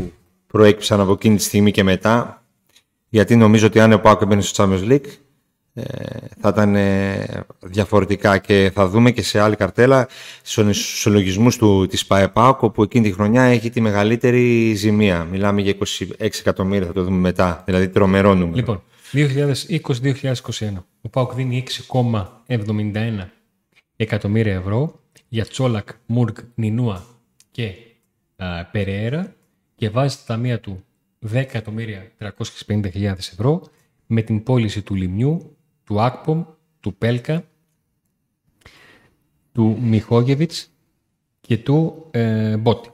[0.47, 2.43] προέκυψαν από εκείνη τη στιγμή και μετά.
[3.09, 5.22] Γιατί νομίζω ότι αν ο Πάκο μπαίνει στο Champions League ε,
[6.39, 7.25] θα ήταν ε,
[7.59, 10.07] διαφορετικά και θα δούμε και σε άλλη καρτέλα
[10.41, 15.23] στους συλλογισμούς του, της ΠΑΕΠΑΚ όπου εκείνη τη χρονιά έχει τη μεγαλύτερη ζημία.
[15.23, 18.55] Μιλάμε για 26 εκατομμύρια, θα το δούμε μετά, δηλαδή τρομερό νούμερο.
[18.55, 18.83] Λοιπόν,
[19.13, 21.63] 2020-2021 ο ΠΑΟΚ δίνει
[22.47, 23.27] 6,71
[23.95, 27.05] εκατομμύρια ευρώ για Τσόλακ, Μουργκ, Νινούα
[27.51, 27.73] και
[28.35, 29.35] α, Περέρα
[29.75, 30.83] και βάζει στα ταμεία του
[31.33, 33.63] 10.350.000 ευρώ
[34.07, 35.52] με την πώληση του Λιμιού,
[35.85, 36.43] του Άκπομ,
[36.79, 37.43] του Πέλκα,
[39.51, 40.71] του Μιχόγεβιτς
[41.41, 42.89] και του ε, Μπότι.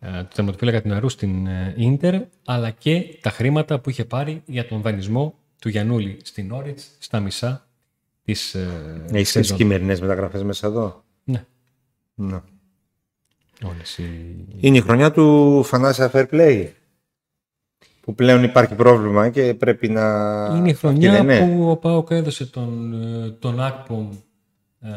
[0.00, 4.42] Ε, του τερματοφύλακα του Ναρού στην ε, Ίντερ, αλλά και τα χρήματα που είχε πάρει
[4.46, 7.68] για τον δανεισμό του Γιανούλη στην Όριτς στα μισά
[8.24, 11.44] της ε, Έχεις τις χειμερινές μεταγραφές μέσα εδώ; Ναι.
[12.14, 12.40] ναι.
[13.64, 14.08] Όλες οι...
[14.60, 16.68] Είναι η χρονιά του Financial Fair Play.
[18.00, 20.02] Που πλέον υπάρχει πρόβλημα και πρέπει να...
[20.56, 24.10] Είναι η χρονιά που ο Πάοκ έδωσε τον, ε, τον Άκπομ
[24.80, 24.88] ε,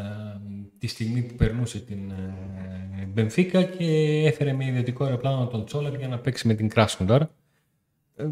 [0.78, 3.86] τη στιγμή που περνούσε την ε, Μπενφίκα και
[4.26, 7.22] έφερε με ιδιωτικό αεροπλάνο τον Τσόλακ για να παίξει με την Κράσκονταρ.
[7.22, 8.28] Ε,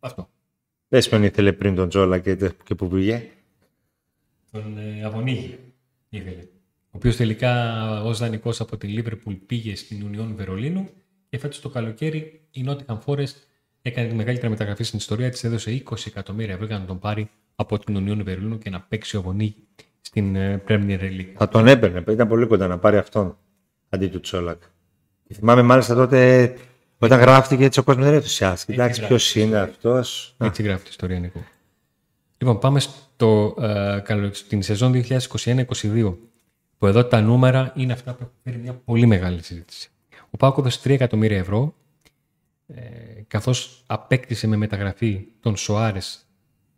[0.00, 0.30] αυτό.
[0.88, 3.28] Πες ποιον ήθελε πριν τον Τσόλακ και, και που πήγε
[4.50, 5.58] τον ε, Αβωνίγη
[6.08, 6.42] ήθελε.
[6.90, 10.88] Ο οποίος τελικά ως δανεικός από τη Λίβερπουλ πήγε στην Ουνιόν Βερολίνου
[11.28, 13.34] και φέτος το καλοκαίρι η Nottingham Forest
[13.88, 17.30] έκανε τη μεγαλύτερη μεταγραφή στην ιστορία της, έδωσε 20 εκατομμύρια ευρώ για να τον πάρει
[17.56, 19.66] από την Ουνιόν Βερολίνου και να παίξει ο Αβωνίγη
[20.00, 21.32] στην ε, Premier League.
[21.36, 23.36] Θα τον έπαιρνε, ήταν πολύ κοντά να πάρει αυτόν
[23.88, 24.62] αντί του Τσόλακ.
[25.34, 26.52] θυμάμαι μάλιστα τότε
[26.98, 28.72] όταν γράφτηκε έτσι ο κόσμος δεν ενθουσιάστηκε.
[28.72, 31.44] Εντάξει, ποιος είναι αυτός; Έτσι γράφει η ιστορία, Νίκο.
[32.38, 36.16] Λοιπόν, πάμε στο, ε, στην σεζόν 2021-2022,
[36.78, 39.90] που εδώ τα νούμερα είναι αυτά που έχουν φέρει μια πολύ μεγάλη συζήτηση.
[40.30, 41.74] Ο Πάοκ έδωσε 3 εκατομμύρια ευρώ,
[42.66, 42.80] ε,
[43.28, 46.26] καθώς απέκτησε με μεταγραφή τον Σοάρες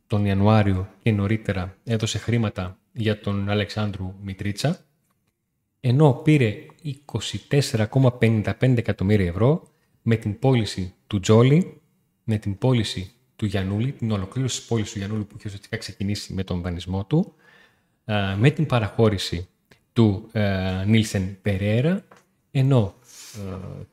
[0.07, 4.79] τον Ιανουάριο και νωρίτερα έδωσε χρήματα για τον Αλεξάνδρου Μητρίτσα,
[5.81, 6.57] ενώ πήρε
[7.51, 9.69] 24,55 εκατομμύρια ευρώ
[10.03, 11.81] με την πώληση του Τζόλι,
[12.25, 16.33] με την πώληση του Γιανούλη, την ολοκλήρωση της πώλησης του Γιανούλη που είχε ουσιαστικά ξεκινήσει
[16.33, 17.35] με τον δανεισμό του,
[18.37, 19.49] με την παραχώρηση
[19.93, 20.31] του
[20.87, 22.05] Νίλσεν Περέρα,
[22.51, 22.95] ενώ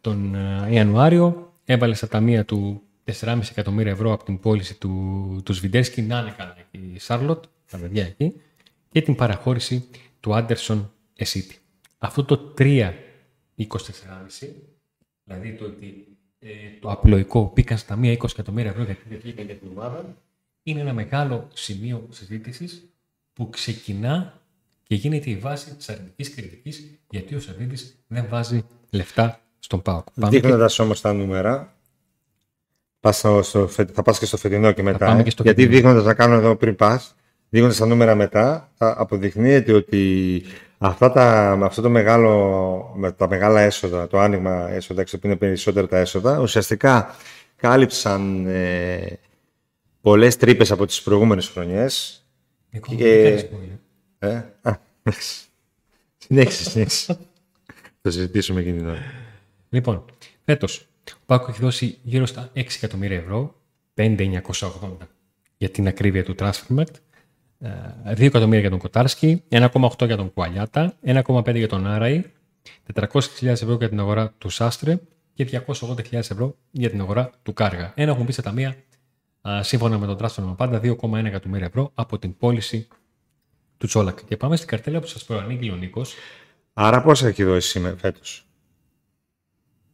[0.01, 0.33] τον
[0.69, 6.19] Ιανουάριο έβαλε στα ταμεία του 4,5 εκατομμύρια ευρώ από την πώληση του, του Σβιντέρσκι, να
[6.19, 8.41] είναι καλά η Σάρλοτ, τα παιδιά εκεί,
[8.91, 9.87] και την παραχώρηση
[10.19, 11.57] του Άντερσον Εσίτη.
[11.97, 12.91] Αυτό το 3
[13.57, 13.67] 24,5,
[15.23, 16.07] δηλαδή το ότι
[16.39, 16.49] ε,
[16.79, 20.17] το απλοϊκό πήγαν στα μία 20 εκατομμύρια ευρώ γιατί δεν βγήκαν για την ομάδα,
[20.63, 22.89] είναι ένα μεγάλο σημείο συζήτησης
[23.33, 24.41] που ξεκινά
[24.83, 30.07] και γίνεται η βάση της αρνητικής κριτικής γιατί ο Σαββίδης δεν βάζει λεφτά στον ΠΑΟΚ.
[30.13, 30.81] Δείχνοντας και...
[30.81, 31.75] όμως τα νούμερα,
[32.99, 35.17] πας στο, στο, θα πας και στο φετινό και μετά.
[35.17, 37.15] Ε, γιατί δείχνοντας να κάνω εδώ πριν πας,
[37.49, 40.43] δείχνοντας τα νούμερα μετά, θα αποδεικνύεται ότι
[40.77, 45.87] Αυτά τα, αυτό το μεγάλο, με τα μεγάλα έσοδα, το άνοιγμα έσοδα, που είναι περισσότερα
[45.87, 47.15] τα έσοδα, ουσιαστικά
[47.55, 49.19] κάλυψαν ε,
[50.01, 52.25] πολλές τρύπες από τις προηγούμενες χρονιές.
[52.97, 53.47] Και...
[54.19, 54.41] Ε,
[56.17, 57.17] συνέχισε, συνέχισε.
[58.01, 59.24] Θα συζητήσουμε εκείνη την ώρα.
[59.75, 60.05] Λοιπόν,
[60.45, 63.55] φέτος, ο Πάκο έχει δώσει γύρω στα 6 εκατομμύρια ευρώ,
[63.95, 64.97] 5.980
[65.57, 66.95] για την ακρίβεια του Transfermarkt,
[67.59, 67.63] 2
[68.03, 72.23] ε, εκατομμύρια για τον Κοτάρσκι, 1,8 για τον Κουαλιάτα, 1,5 για τον Άραη,
[72.93, 74.99] 400.000 ευρώ για την αγορά του Σάστρε
[75.33, 77.93] και 280.000 ευρώ για την αγορά του Κάργα.
[77.95, 78.75] Ένα έχουν πει σε ταμεία,
[79.59, 82.87] σύμφωνα με τον Τράστον πάντα, 2,1 εκατομμύρια ευρώ από την πώληση
[83.77, 84.25] του Τσόλακ.
[84.25, 86.15] Και πάμε στην καρτέλα που σας προανήγγειλε ο Νίκος.
[86.73, 88.45] Άρα πόσα έχει δώσει σήμερα φέτος;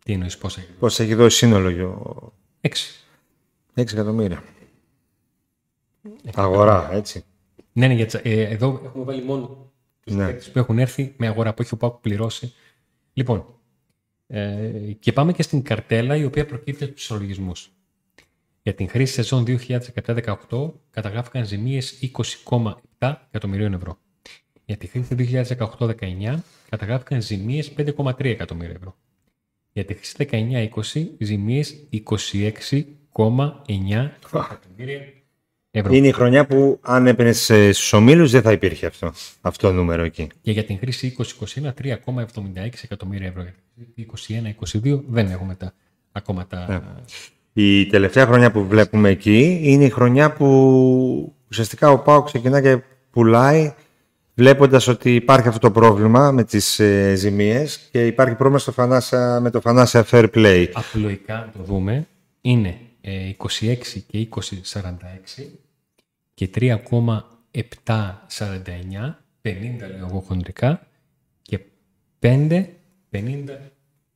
[0.04, 0.80] Τι εννοείς, πόσα έχει δώσει.
[0.80, 2.34] Πόσα έχει δώσει σύνολο.
[2.62, 2.70] 6.
[3.76, 4.44] 6 εκατομμύρια.
[6.36, 7.24] Αγορά, έτσι.
[7.74, 9.72] Ναι, ναι, γιατί, ε, εδώ έχουμε βάλει μόνο
[10.06, 10.32] τους ναι.
[10.34, 12.54] που έχουν έρθει με αγορά που έχει ο Πάκου πληρώσει.
[13.14, 13.46] Λοιπόν,
[14.28, 17.72] ε, και πάμε και στην καρτέλα η οποία προκύπτει από τους ισολογισμούς.
[18.62, 23.98] Για την χρήση σεζόν 2017-2018 καταγράφηκαν ζημίες 20,7 εκατομμυρίων ευρώ.
[24.66, 25.16] Για τη χρήση
[25.78, 28.96] 2018-19 καταγράφηκαν ζημίες 5,3 εκατομμύρια ευρώ.
[29.74, 32.10] Για τη χρήση 19-20 ζημίες 26,9
[34.34, 35.22] εκατομμύρια
[35.72, 40.04] είναι η χρονιά που αν έπαιρνες στους ομίλους δεν θα υπήρχε αυτό, αυτό το νούμερο
[40.04, 40.30] εκεί.
[40.42, 41.24] Και για την χρήση 2021
[41.84, 41.96] 3,76
[42.84, 43.46] εκατομμύρια ευρώ.
[44.84, 45.74] 21-22 δεν έχουμε τα,
[46.12, 46.66] ακόμα τα.
[46.68, 46.82] Ναι.
[47.54, 52.82] Η τελευταία χρονιά που βλέπουμε εκεί είναι η χρονιά που ουσιαστικά ο Πάο ξεκινά και
[53.12, 53.74] πουλάει
[54.42, 59.40] βλέποντας ότι υπάρχει αυτό το πρόβλημα με τις ε, ζημίες και υπάρχει πρόβλημα στο φανάσα,
[59.40, 60.68] με το Φανάσια Fair Play.
[60.74, 62.08] Απλοϊκά το δούμε
[62.42, 63.08] είναι 26
[63.62, 63.76] ε,
[64.08, 65.44] και 20-46
[66.34, 66.72] και 3,749,
[69.42, 69.56] 50
[69.98, 70.88] λέω εγώ χοντρικά,
[71.42, 71.60] και
[72.20, 72.66] 5,
[73.12, 73.26] 55.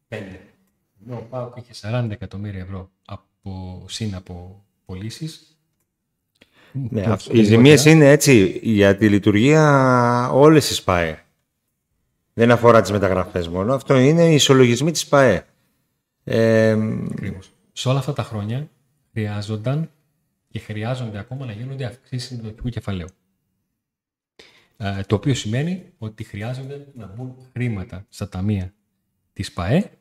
[0.08, 5.55] Ενώ ο ΠΑΟΚ είχε 40 εκατομμύρια ευρώ από συν από πωλήσεις.
[6.90, 11.26] Ναι, οι ζημίες είναι έτσι για τη λειτουργία όλες τις ΠΑΕ.
[12.34, 13.74] Δεν αφορά τις μεταγραφές μόνο.
[13.74, 15.46] Αυτό είναι οι ισολογισμοί της ΠΑΕ.
[16.24, 16.78] Ε,
[17.74, 18.70] Σε όλα αυτά τα χρόνια
[19.12, 19.90] χρειάζονταν
[20.48, 23.08] και χρειάζονται ακόμα να γίνονται αυξήσεις ιδιωτικού κεφαλαίου.
[24.78, 28.74] Ε, το οποίο σημαίνει ότι χρειάζονται να μπουν χρήματα στα ταμεία
[29.34, 29.92] της ΠΑΕ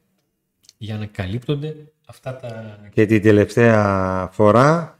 [0.78, 2.78] για να καλύπτονται αυτά τα...
[2.92, 4.93] Και την τελευταία φορά,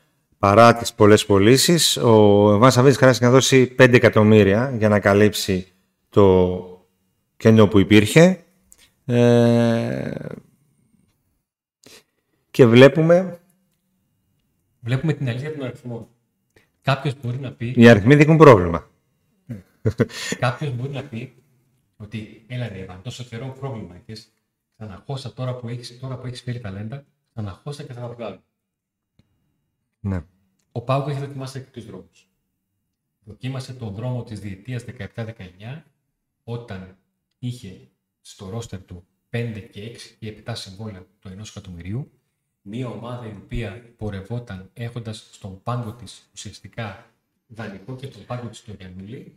[0.45, 5.73] παρά τις πολλές πωλήσεις, ο Βάν Σαββίδης χρειάζεται να δώσει 5 εκατομμύρια για να καλύψει
[6.09, 6.87] το
[7.37, 8.45] κενό που υπήρχε.
[9.05, 10.11] Ε...
[12.51, 13.41] Και βλέπουμε
[14.81, 16.09] Βλέπουμε την αλήθεια των αριθμών.
[16.83, 17.75] Κάποιος μπορεί να πει.
[17.77, 18.91] Οι αριθμοί δείχνουν πρόβλημα.
[20.39, 21.35] Κάποιος μπορεί να πει
[21.97, 24.33] ότι έλα ρε, τόσο καιρό πρόβλημα έχεις.
[24.77, 28.43] Ξαναχώσα τώρα που έχεις τώρα που έχεις φέρει ταλέντα, ξαναχώσα και θα τα βγάλω.
[30.01, 30.25] Ναι.
[30.77, 32.29] Ο Πάουκ έχει δοκιμάσει και του δρόμους.
[33.25, 34.85] Δοκίμασε τον δρόμο της διετίας
[35.15, 35.83] 17-19
[36.45, 36.99] όταν
[37.39, 37.89] είχε
[38.21, 42.11] στο ρόστερ του 5 και 6 και 7 συμβόλαια του 1 εκατομμυρίου
[42.63, 47.11] μια ομάδα η οποία πορευόταν έχοντας στον πάγκο της ουσιαστικά
[47.47, 49.35] δανεικό και στον πάγκο της τον Γιαννούλη,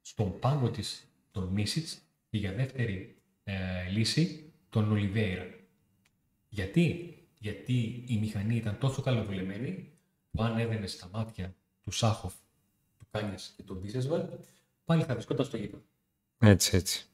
[0.00, 5.46] στον πάγκο της τον Μίσιτς και για δεύτερη ε, λύση τον Ολιβέηρα.
[6.48, 9.90] Γιατί; Γιατί η μηχανή ήταν τόσο καλοβουλεμένη
[10.30, 12.34] που αν έδαινε στα μάτια του Σάχοφ,
[12.98, 14.22] του Κάνιας και του Μπίσεσβαλ,
[14.84, 15.82] πάλι θα βρισκόταν στο γήπεδο.
[16.38, 17.06] Έτσι, έτσι.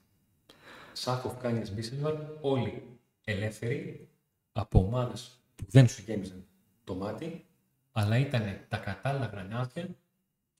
[0.92, 2.82] Σάχοφ, Κάνιας, Μπίσεσβαλ, όλοι
[3.24, 4.08] ελεύθεροι
[4.52, 6.44] από ομάδες που δεν σου γέμιζαν
[6.84, 7.44] το μάτι,
[7.92, 9.88] αλλά ήταν τα κατάλληλα γρανάτια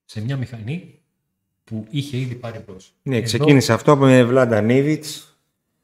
[0.05, 1.01] σε μια μηχανή
[1.65, 2.93] που είχε ήδη πάρει μπρος.
[3.03, 5.37] Ναι, Εδώ- ξεκίνησε αυτό με Βλάντα Νίβιτς.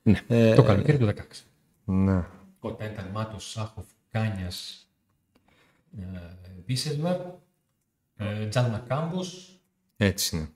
[0.03, 1.45] Ναι, Ε, το καλοκαίρι του 16.
[1.85, 2.25] Ναι.
[2.61, 4.87] Όταν ήταν Μάτος, Σάχοφ, Κάνιας,
[6.01, 7.21] ε, Μπίσεσβαλ,
[8.17, 9.61] ε, Τζαν Μακάμπος,
[9.97, 10.49] Έτσι είναι.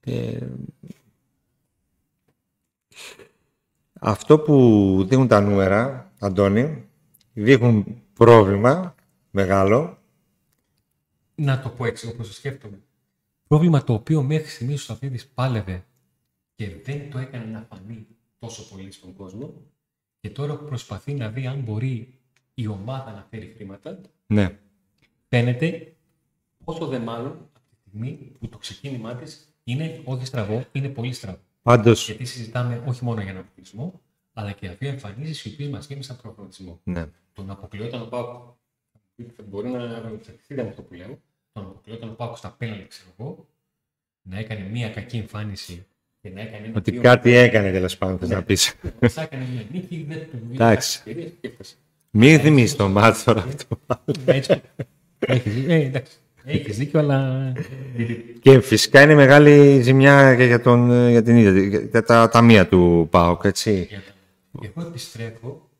[0.00, 0.46] Ε,
[3.92, 4.54] αυτό που
[5.08, 6.88] δείχνουν τα νούμερα, Αντώνη,
[7.32, 8.94] δείχνουν πρόβλημα
[9.30, 9.98] μεγάλο.
[11.34, 12.82] να το πω έτσι όπως το σκέφτομαι.
[13.48, 15.84] Πρόβλημα το οποίο μέχρι στιγμής ο Σαφίδης πάλευε
[16.54, 18.06] και δεν το έκανε να φανεί
[18.38, 19.54] τόσο πολύ στον κόσμο
[20.20, 22.19] και τώρα που προσπαθεί να δει αν μπορεί
[22.60, 24.58] η ομάδα να φέρει χρήματα, Ναι.
[25.28, 25.92] φαίνεται
[26.64, 31.12] όσο δε μάλλον από τη στιγμή που το ξεκίνημά της είναι όχι στραβό, είναι πολύ
[31.12, 31.38] στραβό.
[31.62, 34.00] Πάντως, Γιατί συζητάμε όχι μόνο για αποκλεισμό,
[34.32, 36.80] αλλά και για δύο εμφανίσεις οι οποίες μας γέμισαν προγραμματισμό.
[36.84, 37.06] ναι.
[37.32, 38.42] Τον αποκλειόταν ο Πάουκ.
[39.48, 39.82] Μπορεί να
[40.14, 41.18] εξαρτηθεί με αυτό που λέω.
[41.52, 43.46] Τον αποκλειόταν ο Πάουκ στα πέναλτι, ξέρω εγώ,
[44.22, 45.86] να έκανε μια κακή εμφάνιση
[46.22, 48.74] και να έκανε ένα Ότι δύο- κάτι έκανε τέλος πάντων, θες να πεις.
[49.08, 51.56] Θα έκανε μια νίκη, δεν του βγήκε
[52.12, 52.30] Εντάξει.
[52.30, 52.40] ευκαιρία και έφτασε.
[52.40, 53.80] Μην θυμίσεις το μάτι τώρα αυτό.
[54.24, 54.60] Έτσι.
[55.18, 55.74] Έχεις δίκιο.
[55.74, 56.16] Ε, εντάξει.
[56.44, 57.52] Έχεις δίκιο, αλλά.
[58.40, 63.08] Και φυσικά είναι μεγάλη ζημιά και για, τον, για την ίδια, για τα ταμεία του
[63.10, 63.88] ΠΑΟΚ, έτσι.
[64.62, 65.70] Εγώ επιστρέφω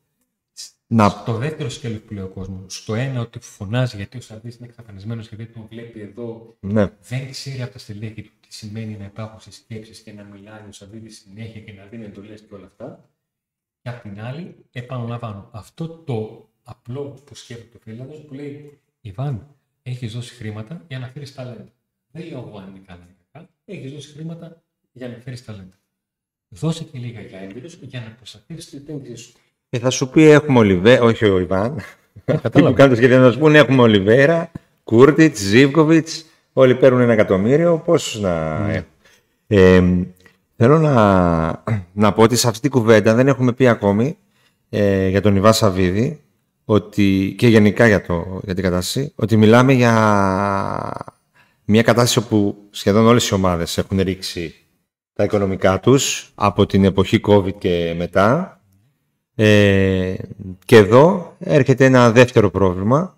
[0.87, 2.75] Να, στο δεύτερο σκέλος που λέει ο κόσμος.
[2.75, 6.89] Στο ένα ότι φωνάζει γιατί ο Σαββίδη είναι εξαφανισμένος και δεν τον βλέπει εδώ ναι,
[7.07, 10.59] δεν ξέρει από τα στελέχη του τι σημαίνει να υπάρχουν σε σκέψεις και να μιλάει
[10.69, 13.09] ο Σαββίδη συνέχεια και να δίνει εντολές και όλα αυτά.
[13.81, 19.47] Και απ' την άλλη, επαναλαμβάνω, αυτό το απλό που σκέφτεται ο Φίλανδο που λέει Ιβάν,
[19.83, 21.67] έχεις δώσει χρήματα για να φέρεις ταλέντα.
[22.11, 23.49] Δεν λέω εγώ αν είναι καλά ή κακά.
[23.65, 25.79] Έχεις δώσει χρήματα για να φέρεις ταλέντα.
[26.49, 29.33] Δώσε και λίγα για έμπειρου για να προστατεύσει την επένδυσή σου.
[29.69, 31.75] και θα σου πει έχουμε Ολιβέρα, όχι ο Ιβάν.
[31.75, 32.75] Αυτοί που Κατάλαβα.
[32.75, 34.51] κάνουν το σχεδιασμό να σου πούνε έχουμε Ολιβέρα,
[34.83, 36.07] Κούρτιτς, Ζίβκοβιτ,
[36.53, 37.77] όλοι παίρνουν ένα εκατομμύριο.
[37.85, 38.59] Πώ να.
[38.67, 38.85] Ναι.
[39.47, 39.81] Ε,
[40.63, 44.17] θέλω να, να πω ότι σε αυτή την κουβέντα δεν έχουμε πει ακόμη
[44.69, 46.21] ε, για τον Ιβά Σαββίδη
[46.65, 49.93] ότι, και γενικά για, το, για την κατάσταση ότι μιλάμε για
[51.65, 54.55] μια κατάσταση όπου σχεδόν όλες οι ομάδες έχουν ρίξει
[55.13, 58.61] τα οικονομικά τους από την εποχή COVID και μετά
[59.35, 60.13] ε,
[60.65, 63.17] και εδώ έρχεται ένα δεύτερο πρόβλημα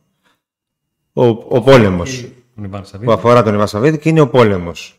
[1.13, 2.25] ο, ο πόλεμος
[2.55, 3.11] Τον Ιβάν που Σαββίδη.
[3.11, 4.97] αφορά τον Ιβάν Σαββίδη και είναι ο πόλεμος.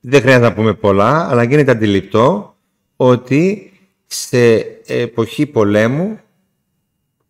[0.00, 2.56] Δεν χρειάζεται να πούμε πολλά, αλλά γίνεται αντιληπτό
[2.96, 3.72] ότι
[4.06, 4.54] σε
[4.86, 6.18] εποχή πολέμου,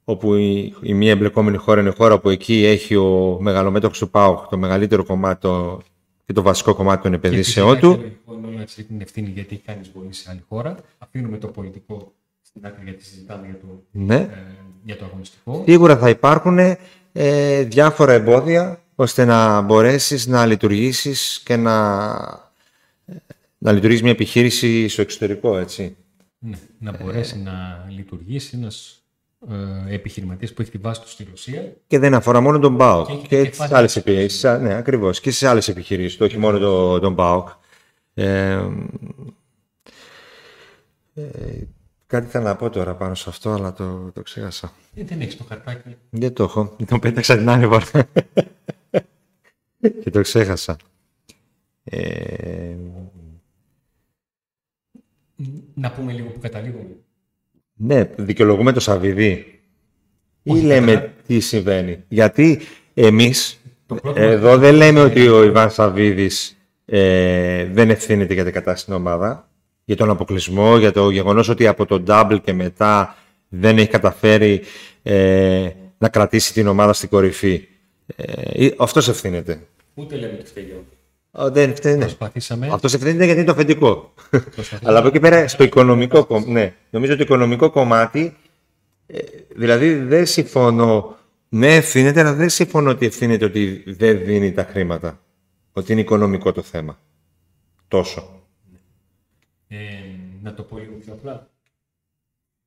[0.04, 4.10] όπου η, η μία εμπλεκόμενη χώρα είναι η χώρα που εκεί έχει ο μεγαλομέτωχος του
[4.10, 5.80] ΠΑΟΚ το μεγαλύτερο κομμάτι το-
[6.26, 7.88] και το βασικό κομμάτι των επενδύσεών του.
[8.26, 10.74] Μπορεί να έχει την ευθύνη γιατί έχει κάνεις εισβολή σε άλλη χώρα.
[10.98, 14.14] Αφήνουμε το πολιτικό στην άκρη γιατί συζητάμε για το, Ναι.
[14.14, 14.28] ε,
[14.84, 15.62] για το αγωνιστικό.
[15.66, 16.58] Σίγουρα θα υπάρχουν
[17.12, 22.08] ε, διάφορα εμπόδια ώστε να μπορέσεις να λειτουργήσεις και να,
[23.58, 25.96] να λειτουργήσει μια επιχείρηση στο εξωτερικό, έτσι.
[26.38, 29.02] Ναι, να μπορέσει να λειτουργήσει ένας
[29.50, 31.72] ε, επιχειρηματίας που έχει τη βάση του στη Ρωσία.
[31.86, 33.06] Και δεν αφορά μόνο τον ΠΑΟΚ.
[33.06, 34.42] Και έχει Και, και τις κεφάλαια άλλες της επιχειρήσεις.
[34.42, 35.20] Ναι, ακριβώς.
[35.20, 37.48] Και στις άλλες επιχειρήσεις, το όχι μόνο το, τον ΠΑΟΚ.
[38.14, 38.68] Ε,
[41.14, 41.22] ε,
[42.06, 44.72] κάτι θα να πω τώρα πάνω σε αυτό, αλλά το, το ξέχασα.
[44.94, 45.96] Ε, δεν έχεις το χαρτάκι.
[46.10, 46.76] Δεν το έχω.
[46.86, 48.08] Το πέταξα την άλλη φορά.
[50.02, 50.76] Και το ξέχασα.
[51.84, 52.74] Ε,
[55.74, 56.86] Να πούμε λίγο που καταλήγουμε.
[57.74, 59.60] ναι, δικαιολογούμε το Σαββίδι.
[60.42, 61.12] Ή Όχι, λέμε καλά.
[61.26, 62.04] τι συμβαίνει.
[62.08, 62.60] Γιατί
[62.94, 68.52] εμείς Το πρόβλημα- εδώ δεν λέμε ότι ο Ιβάν Σαββίδης ε, δεν ευθύνεται για την
[68.52, 69.48] κατάσταση στην ομάδα.
[69.84, 73.16] Για τον αποκλεισμό, για το γεγονός ότι από τον double και μετά
[73.48, 74.62] δεν έχει καταφέρει
[75.02, 77.68] ε, να κρατήσει την ομάδα στην κορυφή.
[78.16, 79.66] Ε, αυτός ευθύνεται.
[79.94, 80.70] Ούτε λέμε ότι φταίει.
[80.70, 80.84] ο-
[81.30, 81.98] Ο, δεν φταίνει.
[82.00, 82.68] Προσπαθήσαμε.
[82.72, 84.14] Αυτό ευθύνεται γιατί είναι το αφεντικό.
[84.30, 86.50] προσπαθήσαμε Αλλά από εκεί πέρα στο οικονομικό κομμάτι.
[86.50, 88.36] Ναι, νομίζω ότι το οικονομικό κομμάτι.
[89.06, 89.18] ε,
[89.56, 91.16] δηλαδή δεν συμφωνώ.
[91.48, 95.20] Ναι, ευθύνεται, αλλά δεν συμφωνώ ότι ευθύνεται ότι δεν δίνει τα χρήματα.
[95.72, 96.98] Ότι είναι οικονομικό το θέμα.
[97.88, 98.42] Τόσο.
[99.68, 99.76] Ε,
[100.42, 101.50] να το πω λίγο πιο απλά.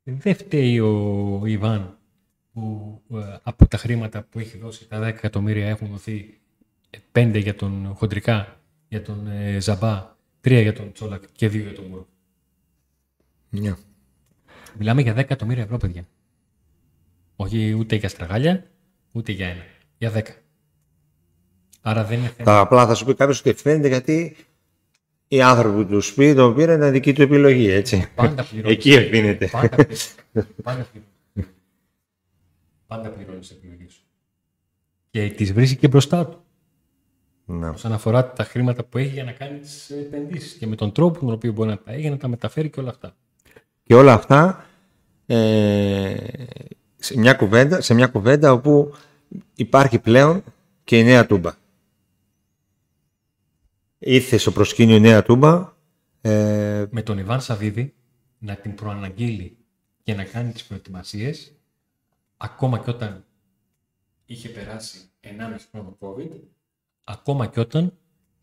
[0.04, 1.98] Δεν φταίει ο Ιβάν
[2.54, 6.40] που ε, από τα χρήματα που έχει δώσει, τα 10 εκατομμύρια έχουν δοθεί
[7.12, 11.74] 5 για τον Χοντρικά, για τον ε, Ζαμπά, 3 για τον Τσόλακ και 2 για
[11.74, 12.08] τον Μουρό.
[13.50, 13.76] Ναι.
[14.78, 16.08] Μιλάμε για 10 εκατομμύρια ευρώ, παιδιά.
[17.36, 18.64] Όχι ούτε για στραγάλια,
[19.12, 19.64] ούτε για ένα.
[19.98, 20.22] Για 10.
[21.82, 22.44] Άρα δεν είναι θέμα.
[22.44, 24.36] Τα απλά θα σου πει κάποιος ότι ευθύνεται γιατί
[25.28, 28.10] οι άνθρωποι του σπίτι το πήραν ήταν δική του επιλογή, έτσι.
[28.16, 28.78] Πάντα πληρώνεις.
[28.78, 29.48] Εκεί ευθύνεται.
[29.48, 30.16] Πάντα πληρώνεις.
[30.64, 31.54] Πάντα πληρώνεις.
[32.88, 34.02] Πάντα πληρώνεις την επιλογή σου.
[35.10, 36.42] Και τις βρίσκει και μπροστά του.
[37.50, 37.70] Ναι.
[37.70, 40.54] Όσον αφορά τα χρήματα που έχει για να κάνει τις επενδύσεις.
[40.54, 42.80] Και με τον τρόπο με τον οποίο μπορεί να τα έχει, να τα μεταφέρει και
[42.80, 43.16] όλα αυτά.
[43.84, 44.66] Και όλα αυτά
[45.26, 46.16] ε,
[46.98, 48.94] σε, μια κουβέντα, σε μια κουβέντα όπου
[49.56, 50.44] υπάρχει πλέον
[50.84, 51.54] και η νέα τούμπα.
[54.00, 55.74] Ήρθε στο προσκήνιο η νέα τούμπα.
[56.22, 57.94] Ε, Με τον Ιβάν Σαββίδη
[58.38, 59.58] να την προαναγγείλει
[60.04, 61.56] και να κάνει τις προετοιμασίες
[62.38, 63.26] ακόμα και όταν
[64.26, 65.30] είχε περάσει 1,5
[65.72, 66.40] χρόνο COVID,
[67.10, 67.94] ακόμα και όταν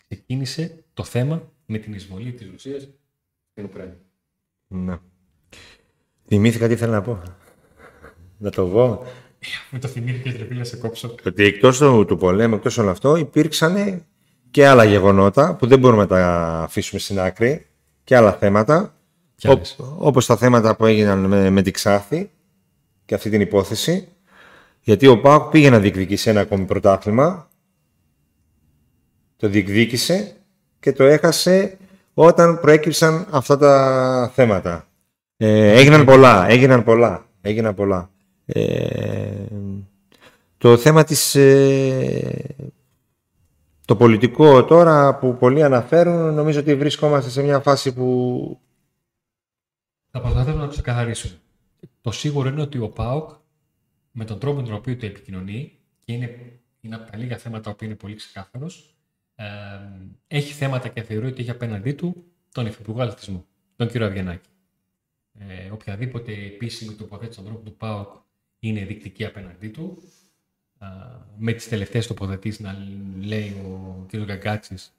[0.08, 2.88] ξεκίνησε το θέμα με την εισβολή της Ρωσίας
[3.50, 3.96] στην Ουκρανία.
[4.68, 4.98] ναι.
[6.26, 7.22] Θυμήθηκα τι ήθελα να πω.
[8.38, 9.04] Να το πω.
[9.70, 11.14] Με το θυμήθηκες τρεπή να σε κόψω.
[11.26, 14.04] Ότι εκτός του, του πολέμου, εκτός όλο αυτό, υπήρξαν
[14.50, 16.26] και άλλα γεγονότα που δεν μπορούμε να τα
[16.62, 17.66] αφήσουμε στην άκρη
[18.04, 18.94] και άλλα θέματα.
[19.36, 19.76] Κι άλλες.
[19.78, 22.30] Ό- όπως τα θέματα που έγιναν με, με την Ξάθη
[23.04, 24.08] και αυτή την υπόθεση.
[24.80, 27.48] Γιατί ο Πάοκ πήγε να διεκδικήσει ένα ακόμη πρωτάθλημα.
[29.44, 30.36] Το διεκδίκησε
[30.80, 31.78] και το έχασε
[32.14, 34.88] όταν προέκυψαν αυτά τα θέματα.
[35.36, 38.10] Ε, έγιναν πολλά, έγιναν πολλά, έγιναν πολλά.
[38.46, 39.46] Ε,
[40.58, 41.34] το θέμα της...
[41.34, 42.54] ε,
[43.84, 48.60] το πολιτικό τώρα που πολλοί αναφέρουν, νομίζω ότι βρισκόμαστε σε μια φάση που...
[50.10, 51.28] Θα προσπαθήσω να το ξεκαθαρίσω.
[52.00, 53.30] Το σίγουρο είναι ότι ο ΠΑΟΚ
[54.10, 56.30] με τον τρόπο με τον οποίο το επικοινωνεί και είναι,
[56.80, 58.93] είναι από τα λίγα θέματα που είναι πολύ ξεκάθαρος,
[59.34, 59.44] ε,
[60.26, 64.48] έχει θέματα και θεωρεί ότι έχει απέναντί του τον Υφυπουργό Αθλητισμού, τον κύριο Αβγενάκη.
[65.38, 68.14] Ε, οποιαδήποτε επίσημη τοποθέτηση στον τρόπο του ΠΑΟΚ
[68.58, 70.02] είναι δεικτική απέναντί του.
[70.78, 70.86] Ε,
[71.36, 72.76] με τις τελευταίες τοποθετήσεις να
[73.20, 74.16] λέει ο κ.
[74.16, 74.92] Γκαγκάτσης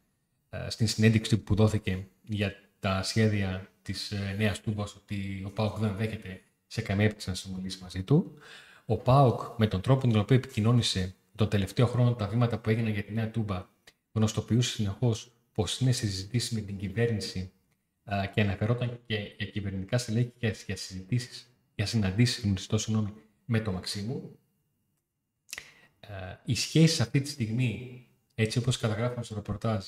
[0.49, 5.77] ε, στην συνέντευξη που δόθηκε για τα σχέδια της ε, νέας Τούμπας ότι ο ΠΑΟΚ
[5.77, 8.33] δεν δέχεται σε καμία έπτυξη να συμμετέχει μαζί του.
[8.85, 12.69] Ο ΠΑΟΚ με τον τρόπο με τον οποίο επικοινώνησε τον τελευταίο χρόνο τα βήματα που
[12.69, 13.65] έγιναν για τη νέα Τούμπα
[14.15, 17.51] γνωστοποιούσε συνεχώς πως είναι σε συζητήσεις με την κυβέρνηση
[18.03, 23.13] α, και αναφερόταν και για κυβερνητικά στελέχη και για συζητήσεις, για συναντήσεις, μισθό συγγνώμη,
[23.45, 24.37] με τον Μαξίμου.
[25.99, 26.07] Ε,
[26.45, 29.85] οι σχέσεις αυτή τη στιγμή, έτσι όπως καταγράφουμε στο ρεπορτάζ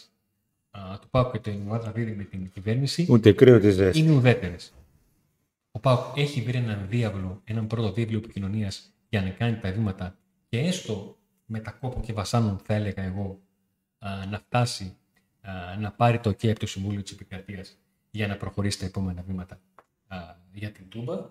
[0.72, 4.00] α, του ΠΑΟΚ και του Ινουάδρα Βίδη με την κυβέρνηση, Ούτε κρύο της ζέστη.
[4.00, 4.74] είναι ουδέτερες.
[5.72, 10.18] Ο Πάουκ έχει βρει έναν διάβλο, έναν πρώτο δίβλο επικοινωνίας για να κάνει τα βήματα
[10.50, 13.47] και έστω με τα κόπων και βασάνων, θα έλεγα εγώ, α,
[14.30, 14.98] να φτάσει
[15.42, 17.78] α, να πάρει το OK από το Συμβούλιο της Επικρατείας
[18.12, 19.60] για να προχωρήσει τα επόμενα βήματα
[20.08, 20.18] α,
[20.52, 21.28] για την Τούμπα.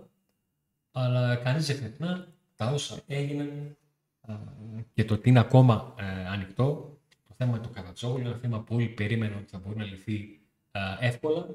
[0.92, 3.76] Αλλά κανείς δεν ξεχνά τα όσα έγιναν
[4.20, 4.34] α,
[4.94, 6.98] και το ότι είναι ακόμα ε, ανοιχτό.
[7.28, 10.40] Το θέμα του Καρατσόγλου είναι ένα θέμα που όλοι περίμεναν ότι θα μπορεί να λυθεί
[10.70, 11.46] α, εύκολα,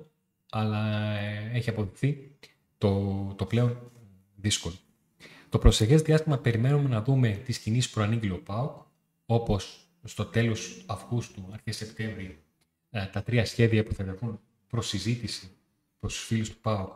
[0.49, 2.37] αλλά ε, έχει αποδειχθεί
[2.77, 3.77] το, το πλέον
[4.35, 4.75] δύσκολο.
[5.49, 8.81] Το προσεχές διάστημα περιμένουμε να δούμε τις κινήσεις που προανήγγειλε ο ΠΑΟΚ,
[9.25, 12.43] όπως στο τέλος Αυγούστου, αρχές Σεπτέμβρη,
[12.89, 15.51] ε, τα τρία σχέδια που θα τεθούν προς συζήτηση
[15.99, 16.93] προς τους φίλους του ΠΑΟΚ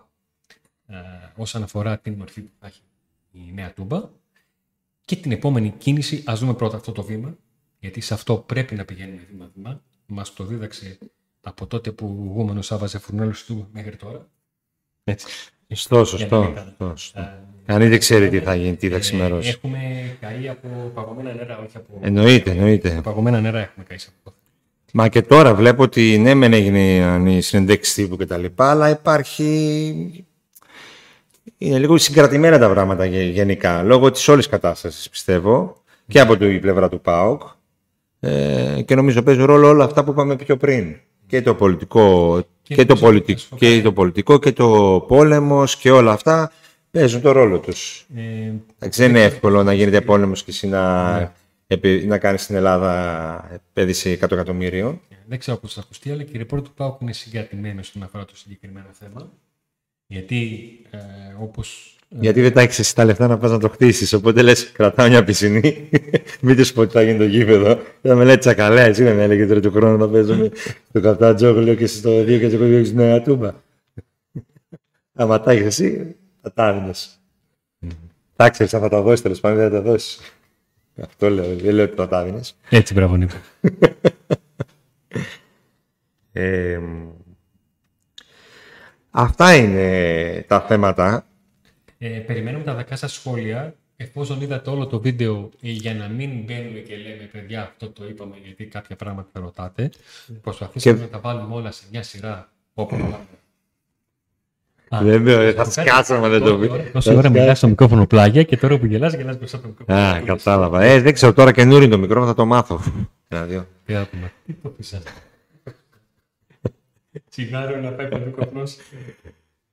[0.86, 0.96] ε,
[1.36, 2.82] όσον αφορά την μορφή που θα έχει
[3.32, 4.10] η νέα τούμπα.
[5.06, 7.38] Και την επόμενη κίνηση, ας δούμε πρώτα αυτό το βήμα,
[7.80, 9.84] γιατί σε αυτό πρέπει να πηγαίνουμε βήμα-βήμα.
[10.06, 10.98] Μας το δίδαξε
[11.42, 14.30] από τότε που ο Γούμενος άβαζε φουρνέλους του μέχρι τώρα.
[15.04, 15.28] Έτσι.
[15.70, 16.54] Σωστό, σωστό.
[17.68, 18.24] Για να μην σωστό, σωστό.
[18.24, 19.50] Ε, Κανεί δεν ξέρει τι θα γίνει, τι θα ε, ξημερώσει.
[19.50, 19.78] Έχουμε
[20.22, 22.00] καεί από παγωμένα νερά, όχι από.
[22.02, 23.00] Εννοείται, εννοείται.
[23.04, 24.34] Παγωμένα νερά έχουμε καεί σε αυτό.
[24.94, 28.90] Μα και τώρα βλέπω ότι ναι, μεν έγινε η συνεντέξη τύπου και τα λοιπά, αλλά
[28.90, 30.26] υπάρχει.
[31.58, 35.76] Είναι λίγο συγκρατημένα τα πράγματα γε- γενικά, λόγω της όλης κατάστασης πιστεύω
[36.08, 37.42] και από την πλευρά του ΠΑΟΚ
[38.20, 40.96] ε, και νομίζω παίζουν ρόλο όλα αυτά που είπαμε πιο πριν.
[41.28, 43.76] Και το πολιτικό Και και, το το, πολιτικό, ψυχολογικό.
[43.78, 46.52] και το πολιτικό και το πόλεμος και όλα αυτά
[47.00, 48.06] παίζουν το ρόλο τους.
[48.16, 48.22] Ε,
[48.80, 51.34] Εντάξει, δεν είναι εύκολο να γίνεται πόλεμος και εσύ να,
[51.68, 55.02] επι- να κάνεις στην Ελλάδα επένδυση 100 εκατομμύριων.
[55.26, 58.26] δεν ξέρω πώς θα ακουστεί, αλλά και η ρεπόρτερ του ΠΑΟΚ είναι συγκρατημένη όσον αφορά
[58.26, 59.32] το συγκεκριμένο θέμα.
[60.08, 60.98] Γιατί ε,
[61.40, 61.90] όπως.
[62.20, 64.14] Γιατί δεν τα έχεις εσύ τα λεφτά να πας να το χτίσεις.
[64.14, 65.90] Οπότε λες, κρατάω μια πισινή.
[66.42, 67.80] Μην τους πω ότι θα γίνει το γήπεδο.
[68.02, 70.50] Θα με λέει τσακαλέ, εσύ δεν με έλεγε τώρα του χρόνου να παίζουμε
[70.92, 73.54] το καπτάτζόγλιο και στο 2 και στο 2 στη Νέα Τούμπα.
[75.14, 75.54] Άμα τα
[76.46, 76.94] έχει εσύ, θα τα άμυνε.
[78.36, 80.20] Τα ξέρεις, θα τα δώσεις τέλος πάντων, δεν θα τα δώσεις.
[81.02, 82.42] Αυτό λέω, δεν λέω ότι θα τα άμυνε.
[82.70, 83.36] Έτσι, μπράβο, Νίκο.
[86.38, 86.80] Ε,
[89.12, 91.26] αυτά είναι τα θέματα.
[91.98, 96.44] Ε, περιμένουμε τα δικά σας σχόλια εφόσον είδατε όλο το βίντεο, ε, για να μην
[96.44, 99.90] μπαίνουμε και λέμε παιδιά αυτό το είπαμε γιατί κάποια πράγματα θα ρωτάτε,
[100.42, 102.96] προσπαθήσαμε Και- να τα βάλουμε όλα σε μια σειρά όπου
[105.04, 106.70] Δεν με- θα σκάσαμε, δεν το πει.
[106.94, 110.08] Τόση ώρα μιλάς στο μικρόφωνο πλάγια και τώρα που γελάς, γελάς μπροστά από το μικρόφωνο.
[110.08, 110.82] Α, κατάλαβα.
[110.84, 112.82] Ε, δεν ξέρω τώρα καινούριο είναι το μικρό, θα το μάθω.
[113.28, 113.68] Ένα, δύο.
[113.86, 114.32] Τι θα πούμε.
[114.46, 114.96] Τι το πεις
[117.30, 118.78] Τσιγάρο να πάει παντού καπνός.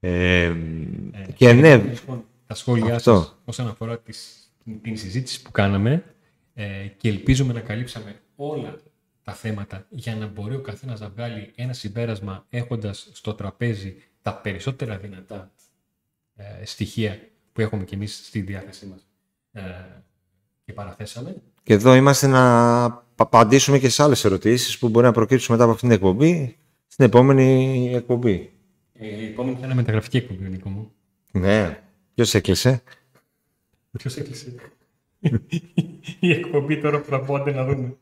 [0.01, 0.53] Ε,
[1.35, 3.14] και ναι, Λοιπόν, τα σχόλιά Αυτό.
[3.16, 4.51] σας όσον αφορά τις,
[4.83, 6.03] την συζήτηση που κάναμε
[6.55, 6.64] ε,
[6.97, 8.77] και ελπίζουμε να καλύψαμε όλα
[9.25, 14.35] τα θέματα για να μπορεί ο καθένας να βγάλει ένα συμπέρασμα έχοντας στο τραπέζι τα
[14.37, 15.51] περισσότερα δυνατά
[16.37, 17.18] ε, στοιχεία
[17.53, 19.07] που έχουμε κι εμείς στη διάθεσή μας
[19.53, 19.61] ε,
[20.64, 21.43] και παραθέσαμε.
[21.62, 22.41] και εδώ είμαστε να
[22.91, 26.57] πα- απαντήσουμε και σε άλλες ερωτήσεις που μπορεί να προκύψουν μετά από αυτήν την εκπομπή
[26.87, 28.53] στην επόμενη εκπομπή.
[28.93, 30.93] Ε, η επόμενη θα είναι μεταγραφική εκπομπή, Νίκο μου.
[31.33, 31.83] Ναι.
[32.14, 32.83] Ποιος έκλεισε;
[33.99, 34.55] Ποιος έκλεισε;
[36.20, 37.97] η εκπομπή τώρα που θα πω άντε να δούμε.